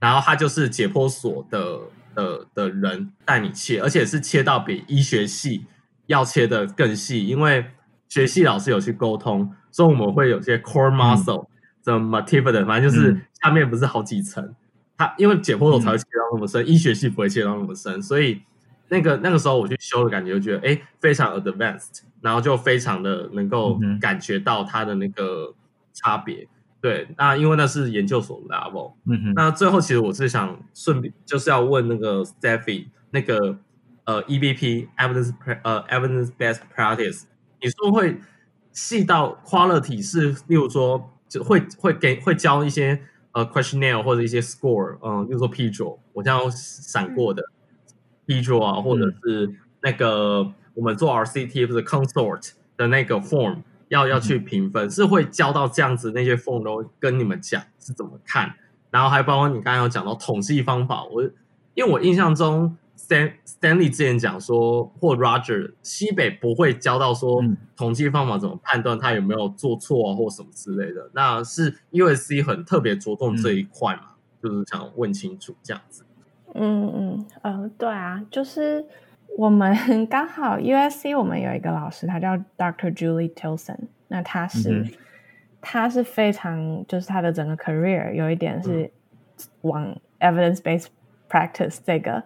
[0.00, 1.78] 然后他就是解剖所的
[2.16, 5.66] 的的人带你切，而且是切到比医学系
[6.06, 7.64] 要切的更细，因为
[8.08, 11.46] 学系老师有去沟通，所以我们会有些 core muscle
[11.84, 14.52] 的 multifida，反正就是下面不是好几层，
[14.98, 18.42] 他因为解剖所才会切到那么深，医学系不会切到那么深，所以
[18.88, 22.02] 那个那个时候我去修的感觉就觉得哎非常 advanced。
[22.20, 25.52] 然后就非常的能够感觉到它的那个
[25.92, 26.48] 差别，嗯、
[26.80, 33.58] 对，那因为那是研究所 level，嗯哼，那最后其实我是想顺便就是要问那个 Steffi 那个
[34.04, 37.24] 呃 EBP evidence 呃 evidence based practice，
[37.60, 38.18] 你说会
[38.72, 42.98] 细到 quality 是，例如说就会会给会教一些
[43.32, 47.42] 呃 questionnaire 或者一些 score，嗯、呃，例如说 P-draw 我这样闪过的
[48.26, 50.40] P-draw 啊，或者是那个。
[50.40, 53.58] 嗯我们做 RCT 不是 consort 的那个 form
[53.90, 58.52] 要要去评分，嗯、是会教到这样子，那些 form 都跟你们讲是怎么看，
[58.90, 61.22] 然后还包括你刚刚有讲到统计方法，我
[61.74, 67.40] 因为我印象中 Stan Stanley 之前讲说，或 Roger 西北不会教到说
[67.76, 76.04] 统计方法怎么判断他有没有做错啊或什么之类的，那是 USC 很特别着重这一块嘛，嗯、就是想问清楚这样子。
[76.54, 78.84] 嗯嗯呃对啊，就是。
[79.36, 82.94] 我们刚好 USC，我们有一个老师，他叫 Dr.
[82.94, 83.76] Julie Tilson。
[84.06, 84.90] 那他是，嗯、
[85.60, 88.88] 他是非常，就是他的整个 career 有一点是
[89.62, 90.86] 往 evidence-based
[91.28, 92.22] practice 这个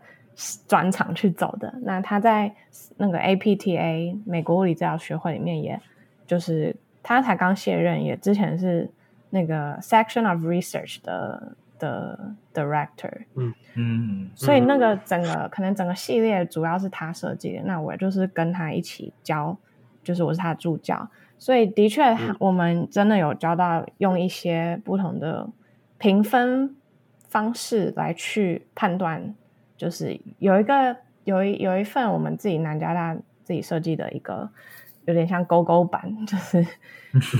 [0.66, 1.72] 专长去走的。
[1.80, 2.54] 那他在
[2.98, 5.80] 那个 APTA 美国物理治疗学会里面，也
[6.26, 8.90] 就是他才刚卸任，也之前是
[9.30, 11.56] 那个 section of research 的。
[11.78, 13.54] 的 director，嗯。
[13.74, 19.56] 嗯，所以那个整个可能整个系列主要是他设计的，那我就是跟他一起教，
[20.02, 21.08] 就是我是他助教，
[21.38, 22.02] 所以的确
[22.40, 25.48] 我们真的有教到用一些不同的
[25.98, 26.74] 评分
[27.28, 29.34] 方式来去判断，
[29.76, 33.14] 就是有一个有一有一份我们自己南加大
[33.44, 34.50] 自己设计的一个。
[35.08, 36.64] 有点像勾勾版，就是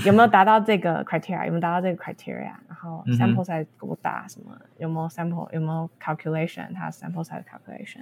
[0.05, 8.01] 有没有达到这个 criteria，有没有达到这个 criteria，然后 sample size 多大，什么有没有 sample，有没有 calculation，它 sample size calculation，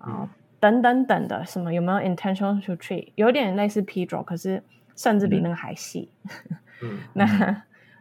[0.00, 0.28] 然后
[0.58, 4.62] 等等等的，什么有没有 intentional to treat，有点类似 P-draw，可是
[4.96, 6.10] 甚至比那个还细。
[6.82, 7.24] 嗯、那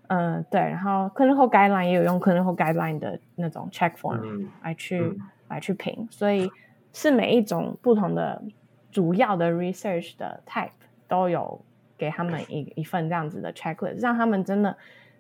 [0.08, 5.18] 嗯、呃，对，然后 clinical guideline 也有用 clinical guideline 的那种 check form 来去、嗯、
[5.50, 6.50] 来去评，所以。
[6.98, 8.42] 是每一种不同的
[8.90, 10.70] 主要的 research 的 type
[11.08, 11.60] 都有
[11.98, 14.76] 给他们一一份这样子的 checklist，让他们真的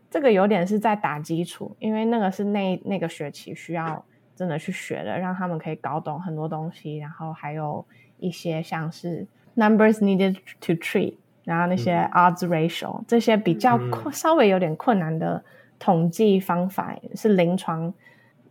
[0.09, 4.03] 这个有点是在打基础，因为那个是那那个学期需要
[4.36, 7.86] 真的去学的，让他们可以搞懂很多东西，然后还有
[8.17, 9.25] 一些像是
[9.55, 15.43] numbers needed to treat，然后那些 odds ratio、嗯、这些比较困稍微有点困难的
[15.79, 17.93] 统计方法是临床。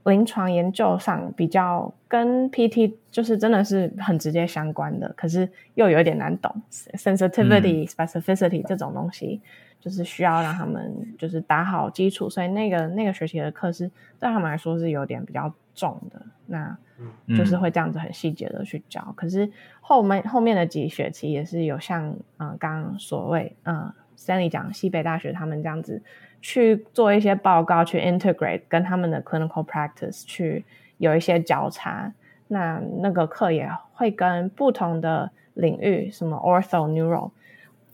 [0.05, 9.41] 临床研究上比较跟 PT 就是真的是很直接相关的，可是又有一点难懂，sensitivity、嗯、specificity 这种东西，
[9.81, 13.89] 就是需要让他们就是打好基础，所以那个那个学期的课是
[14.21, 16.77] 对他们来说是有点比较重的，那
[17.29, 19.03] 就是会这样子很细节的去教。
[19.07, 19.51] 嗯、可是
[19.81, 26.03] 后面后面的几学期也是有像嗯刚刚所谓嗯 Stanley 讲西北大学他们这样子。
[26.45, 30.63] 去做一些报告，去 integrate 跟他们的 clinical practice 去
[30.99, 32.13] 有一些交叉。
[32.49, 37.31] 那那个课也会跟不同的领域，什么 ortho、neuro，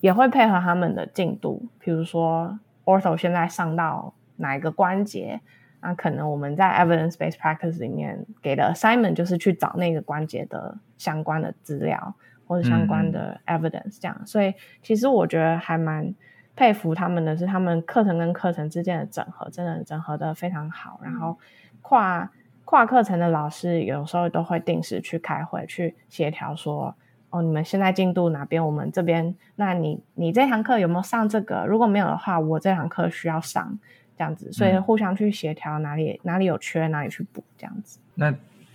[0.01, 1.63] 也会配合他们的进度。
[1.79, 5.41] 比如说 ortho 现在上到哪一个关节，
[5.81, 12.13] 那可能我们在 evidence-based practice 里面给的 assignment 就是去找那个关节的相关的资料
[12.49, 14.17] 或者相关的 evidence，这样。
[14.19, 16.13] 嗯、所以其实我觉得还蛮。
[16.61, 21.01] 佩服他们的是，他们课程跟课程之间的整合，真的整合的非常好。
[21.03, 21.39] 然后
[21.81, 22.31] 跨
[22.67, 26.95] 跨课程的老师有时候都会定时去开会，去协调说
[27.31, 28.63] ：“哦，你们现在进度哪边？
[28.63, 31.65] 我们这边，那你你这堂课有没有上这个？
[31.67, 33.79] 如果没有的话，我这堂课需要上
[34.15, 34.53] 这样子。
[34.53, 37.99] 所以互相去协调哪里哪里有缺，哪里去补这样子。
[38.15, 38.31] 那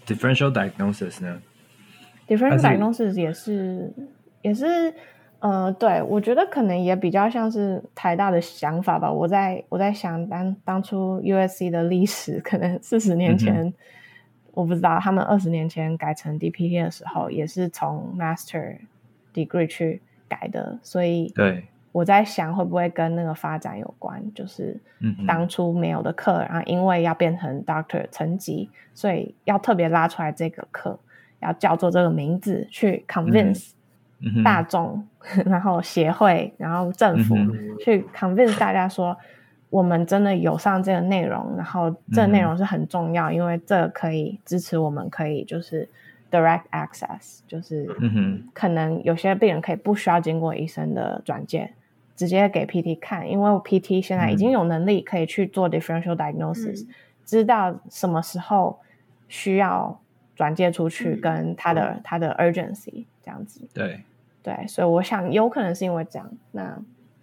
[0.08, 1.40] differential diagnosis 呢
[2.28, 3.94] ？differential diagnosis 也是
[4.42, 4.92] 也是。
[5.40, 9.12] 呃，对，我觉得可能也比较像是台大的想法吧。
[9.12, 13.74] 我在我在想当当初 USC 的历史，可能四十年前，嗯、
[14.54, 18.78] 我不知道他们二十年前改成 DPT 的时候，也是从 Master
[19.36, 20.80] Degree 去改的。
[20.82, 24.80] 所以，对，我在想会不会跟那个发展有关，就是
[25.28, 30.98] 当初没有的课，嗯、然后因为要变成 Doctor 层级，所以要特别拉出来这个课，
[31.42, 33.76] 要叫做这个名字去 convince、嗯。
[34.44, 35.06] 大众，
[35.46, 37.36] 然后协会，然后政府
[37.84, 39.16] 去 convince 大家说，
[39.70, 45.88] 我们真的有上这个内容，然后这个内容是很重要，因为这可以支持我们可以就是
[46.32, 47.88] direct access，就是
[48.54, 51.74] 可能有些病人可以不需要经过医生的转介，
[52.16, 56.88] 直接给 PT 看，因为 PT 现在已经有能力可以去做 differential diagnosis，
[57.26, 58.80] 知道什么时候
[59.28, 60.00] 需要
[60.36, 63.06] 转介出去，跟他的他的 urgency。
[63.22, 64.04] 这样子，对
[64.44, 66.30] 对，所以我想有可能是因为这样。
[66.52, 66.78] 那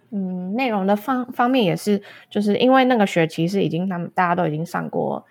[0.09, 5.25] 嗯，内容的方方面也是，就是因为那个学期是已经他们大家都已经上过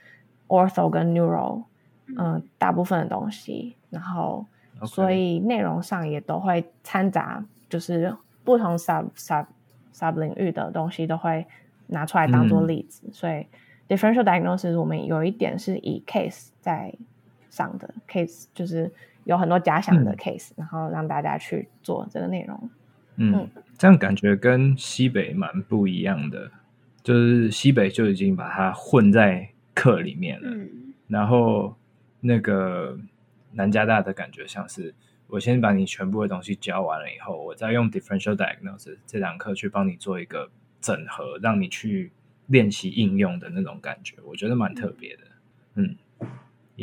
[0.48, 1.64] ortho 跟 neuro，
[2.06, 4.46] 嗯、呃，大部分的东西，然后.
[4.84, 8.12] 所以内容上也都会掺杂，就是
[8.42, 9.46] 不同 sub sub
[9.94, 11.46] sub 领域的东西都会
[11.86, 13.02] 拿出来当做例子。
[13.06, 13.46] 嗯、所以
[13.88, 16.92] differential diagnosis 我们有一点是以 case 在
[17.52, 18.90] 上的 case，就是。
[19.24, 22.70] 有很多假想的 case，、嗯、然后让大家去做这个内容。
[23.14, 23.48] 嗯，嗯
[23.78, 26.50] 这样感觉跟西北蛮不一样的，
[27.04, 30.48] 就是西北就已经把它混在课里面了。
[30.50, 31.76] 嗯、然后
[32.18, 32.98] 那个
[33.52, 34.92] 南加大的感觉像是，
[35.28, 40.50] 我先把你全部的东西教完了以后，我再用 differential diagnosis 这堂课去帮你做一个
[40.80, 42.10] 整合，让你去
[42.48, 45.22] 练习应用的那种感觉，我觉得蛮特别的。
[45.76, 45.94] 嗯。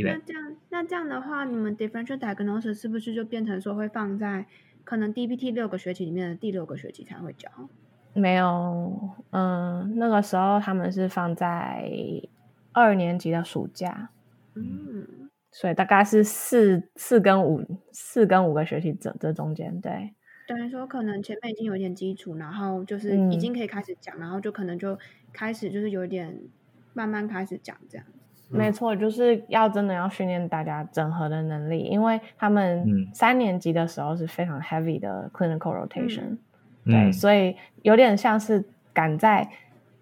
[0.03, 4.45] 那这样，那这样的话，你们 differential diagnosis 是不是就变成说会放在
[4.83, 7.49] 可能 D B T 六个学期里面的第六个学期才会教？
[8.13, 11.89] 没有，嗯，那个时候他们是放在
[12.73, 14.09] 二年级的暑假，
[14.55, 20.15] 嗯，所以大概是四四跟五四跟五个学期这这中间，对，
[20.47, 24.97] 等于说可能前面已经有一点基础，然后就是已经可以开始讲，嗯、然后就可能就
[25.31, 26.41] 开始就是有一点
[26.93, 28.07] 慢慢开始讲这样。
[28.49, 36.37] 没错，就是要真的要训练大家整合的能力，因为他们三年级的时候是非常 heavy 的 clinical rotation，嗯、
[36.85, 39.47] 对，嗯、所以有点像是赶在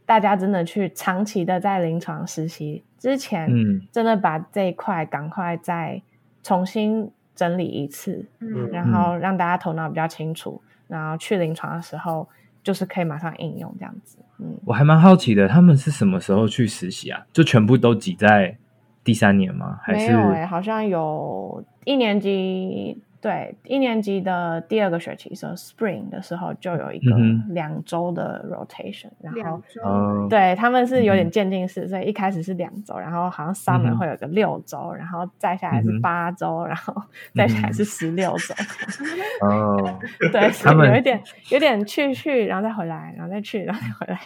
[0.06, 6.02] 大家真的去长期的在临床实习之前，嗯，真的把这一块赶快再
[6.42, 12.28] 重新整理一次，嗯，然后让大家头脑比较清楚，然后去临床的时候。
[12.64, 17.22] 就是可以马上应用这样子，嗯，我还蛮好奇的，他们是什么时候去实习啊？
[17.34, 18.56] 就全部都挤在
[19.04, 19.80] 第三年吗？
[19.82, 20.46] 还是？
[20.46, 27.14] 好像有一年级，对，一年级的第二个学期的时候，Spring 的时候就有一个
[27.50, 30.30] 两周的 rotation，、嗯、然后周。
[30.30, 36.96] 对他们是有点渐进式，所以一开始是两周，然后好像 Summer 会有个六周，然后再下来是八周，然后
[37.36, 38.56] 再下来是十六周。
[39.46, 40.00] 哦，
[40.32, 44.22] 对，他们有一点有点去去，然后再回来，然后再去，然后再回来，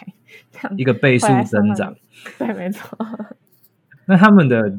[0.52, 1.92] 这样一个倍数增长。
[2.38, 2.96] 对，没错。
[4.06, 4.70] 那他们的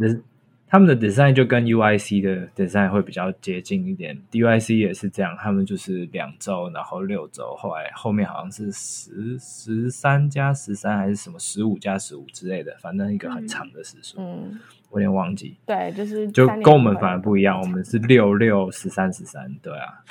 [0.74, 14.60] 他们的 design 就跟 UIC 的 design 会比较接近一点，UIC 也是这样，他们就是两周，然后六周，后来后面好像是十十三加十三还是什么十五加十五之类的，反正一个很长的时数，嗯，
[14.90, 15.56] 我有点忘记。
[15.64, 20.04] 对，就是就跟我们反而不一样，我们是六六十三十三，对啊，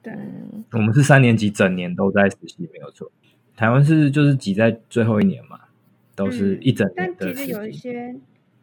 [0.00, 0.14] 对，
[0.74, 3.10] 我们是三年级整年都在实习，没有错。
[3.56, 5.58] 台湾是就是挤在最后一年嘛，
[6.14, 8.14] 都是一整年的实习，但其实有一些。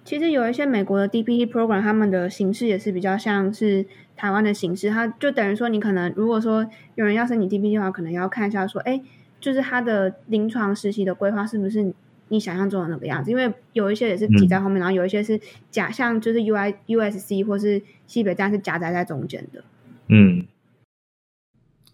[0.06, 3.84] 其实有一些美国的 DPT program，他们的形式也是比较像是
[4.16, 4.88] 台湾的形式。
[4.92, 9.02] 它就等于说，你可能如果说有人要申请 DPT 的话，可能要看一下说，哎，
[9.40, 11.92] 就是他的临床实习的规划是不是
[12.28, 13.32] 你想象中的那个样子？
[13.32, 15.42] 因为有一些也是挤在后面，嗯、然后有一些是
[15.72, 19.64] 假像就是 UI USC 或是西北站是夹杂在中间的。
[20.10, 20.46] 嗯，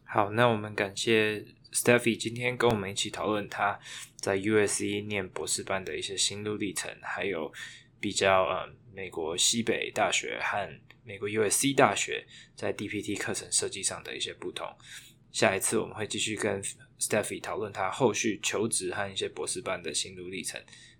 [0.04, 3.80] 好，那我们感谢 Steffi 今天跟我们一起讨论他
[4.18, 7.54] 在 USC 念博士班的一些心路历程，还有。
[8.02, 10.68] 比较呃，美国西北大学和
[11.06, 12.26] 美国 USC 大学
[12.56, 14.68] 在 DPT 课程设计上的一些不同。
[15.32, 16.62] 下一次我们会继续跟
[17.00, 20.60] Steffi 讨论他后续求职和一些博士班的心路历程。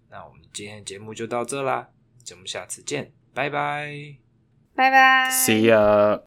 [0.10, 1.90] 那我们今天的节目就到这啦，
[2.24, 4.16] 咱们下次见，拜拜，
[4.76, 6.24] 拜拜，See ya。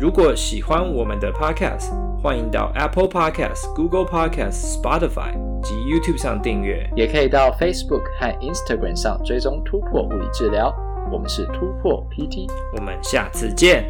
[0.00, 10.70] 如果喜欢我们的 Podcast，欢迎到 Apple Podcast、Google Podcast、Spotify 及 YouTube 上订阅，也可以到 Facebook 和 Instagram 上追踪突破物理治疗。
[11.10, 12.46] 我们是突破 PT，
[12.76, 13.88] 我们下次见。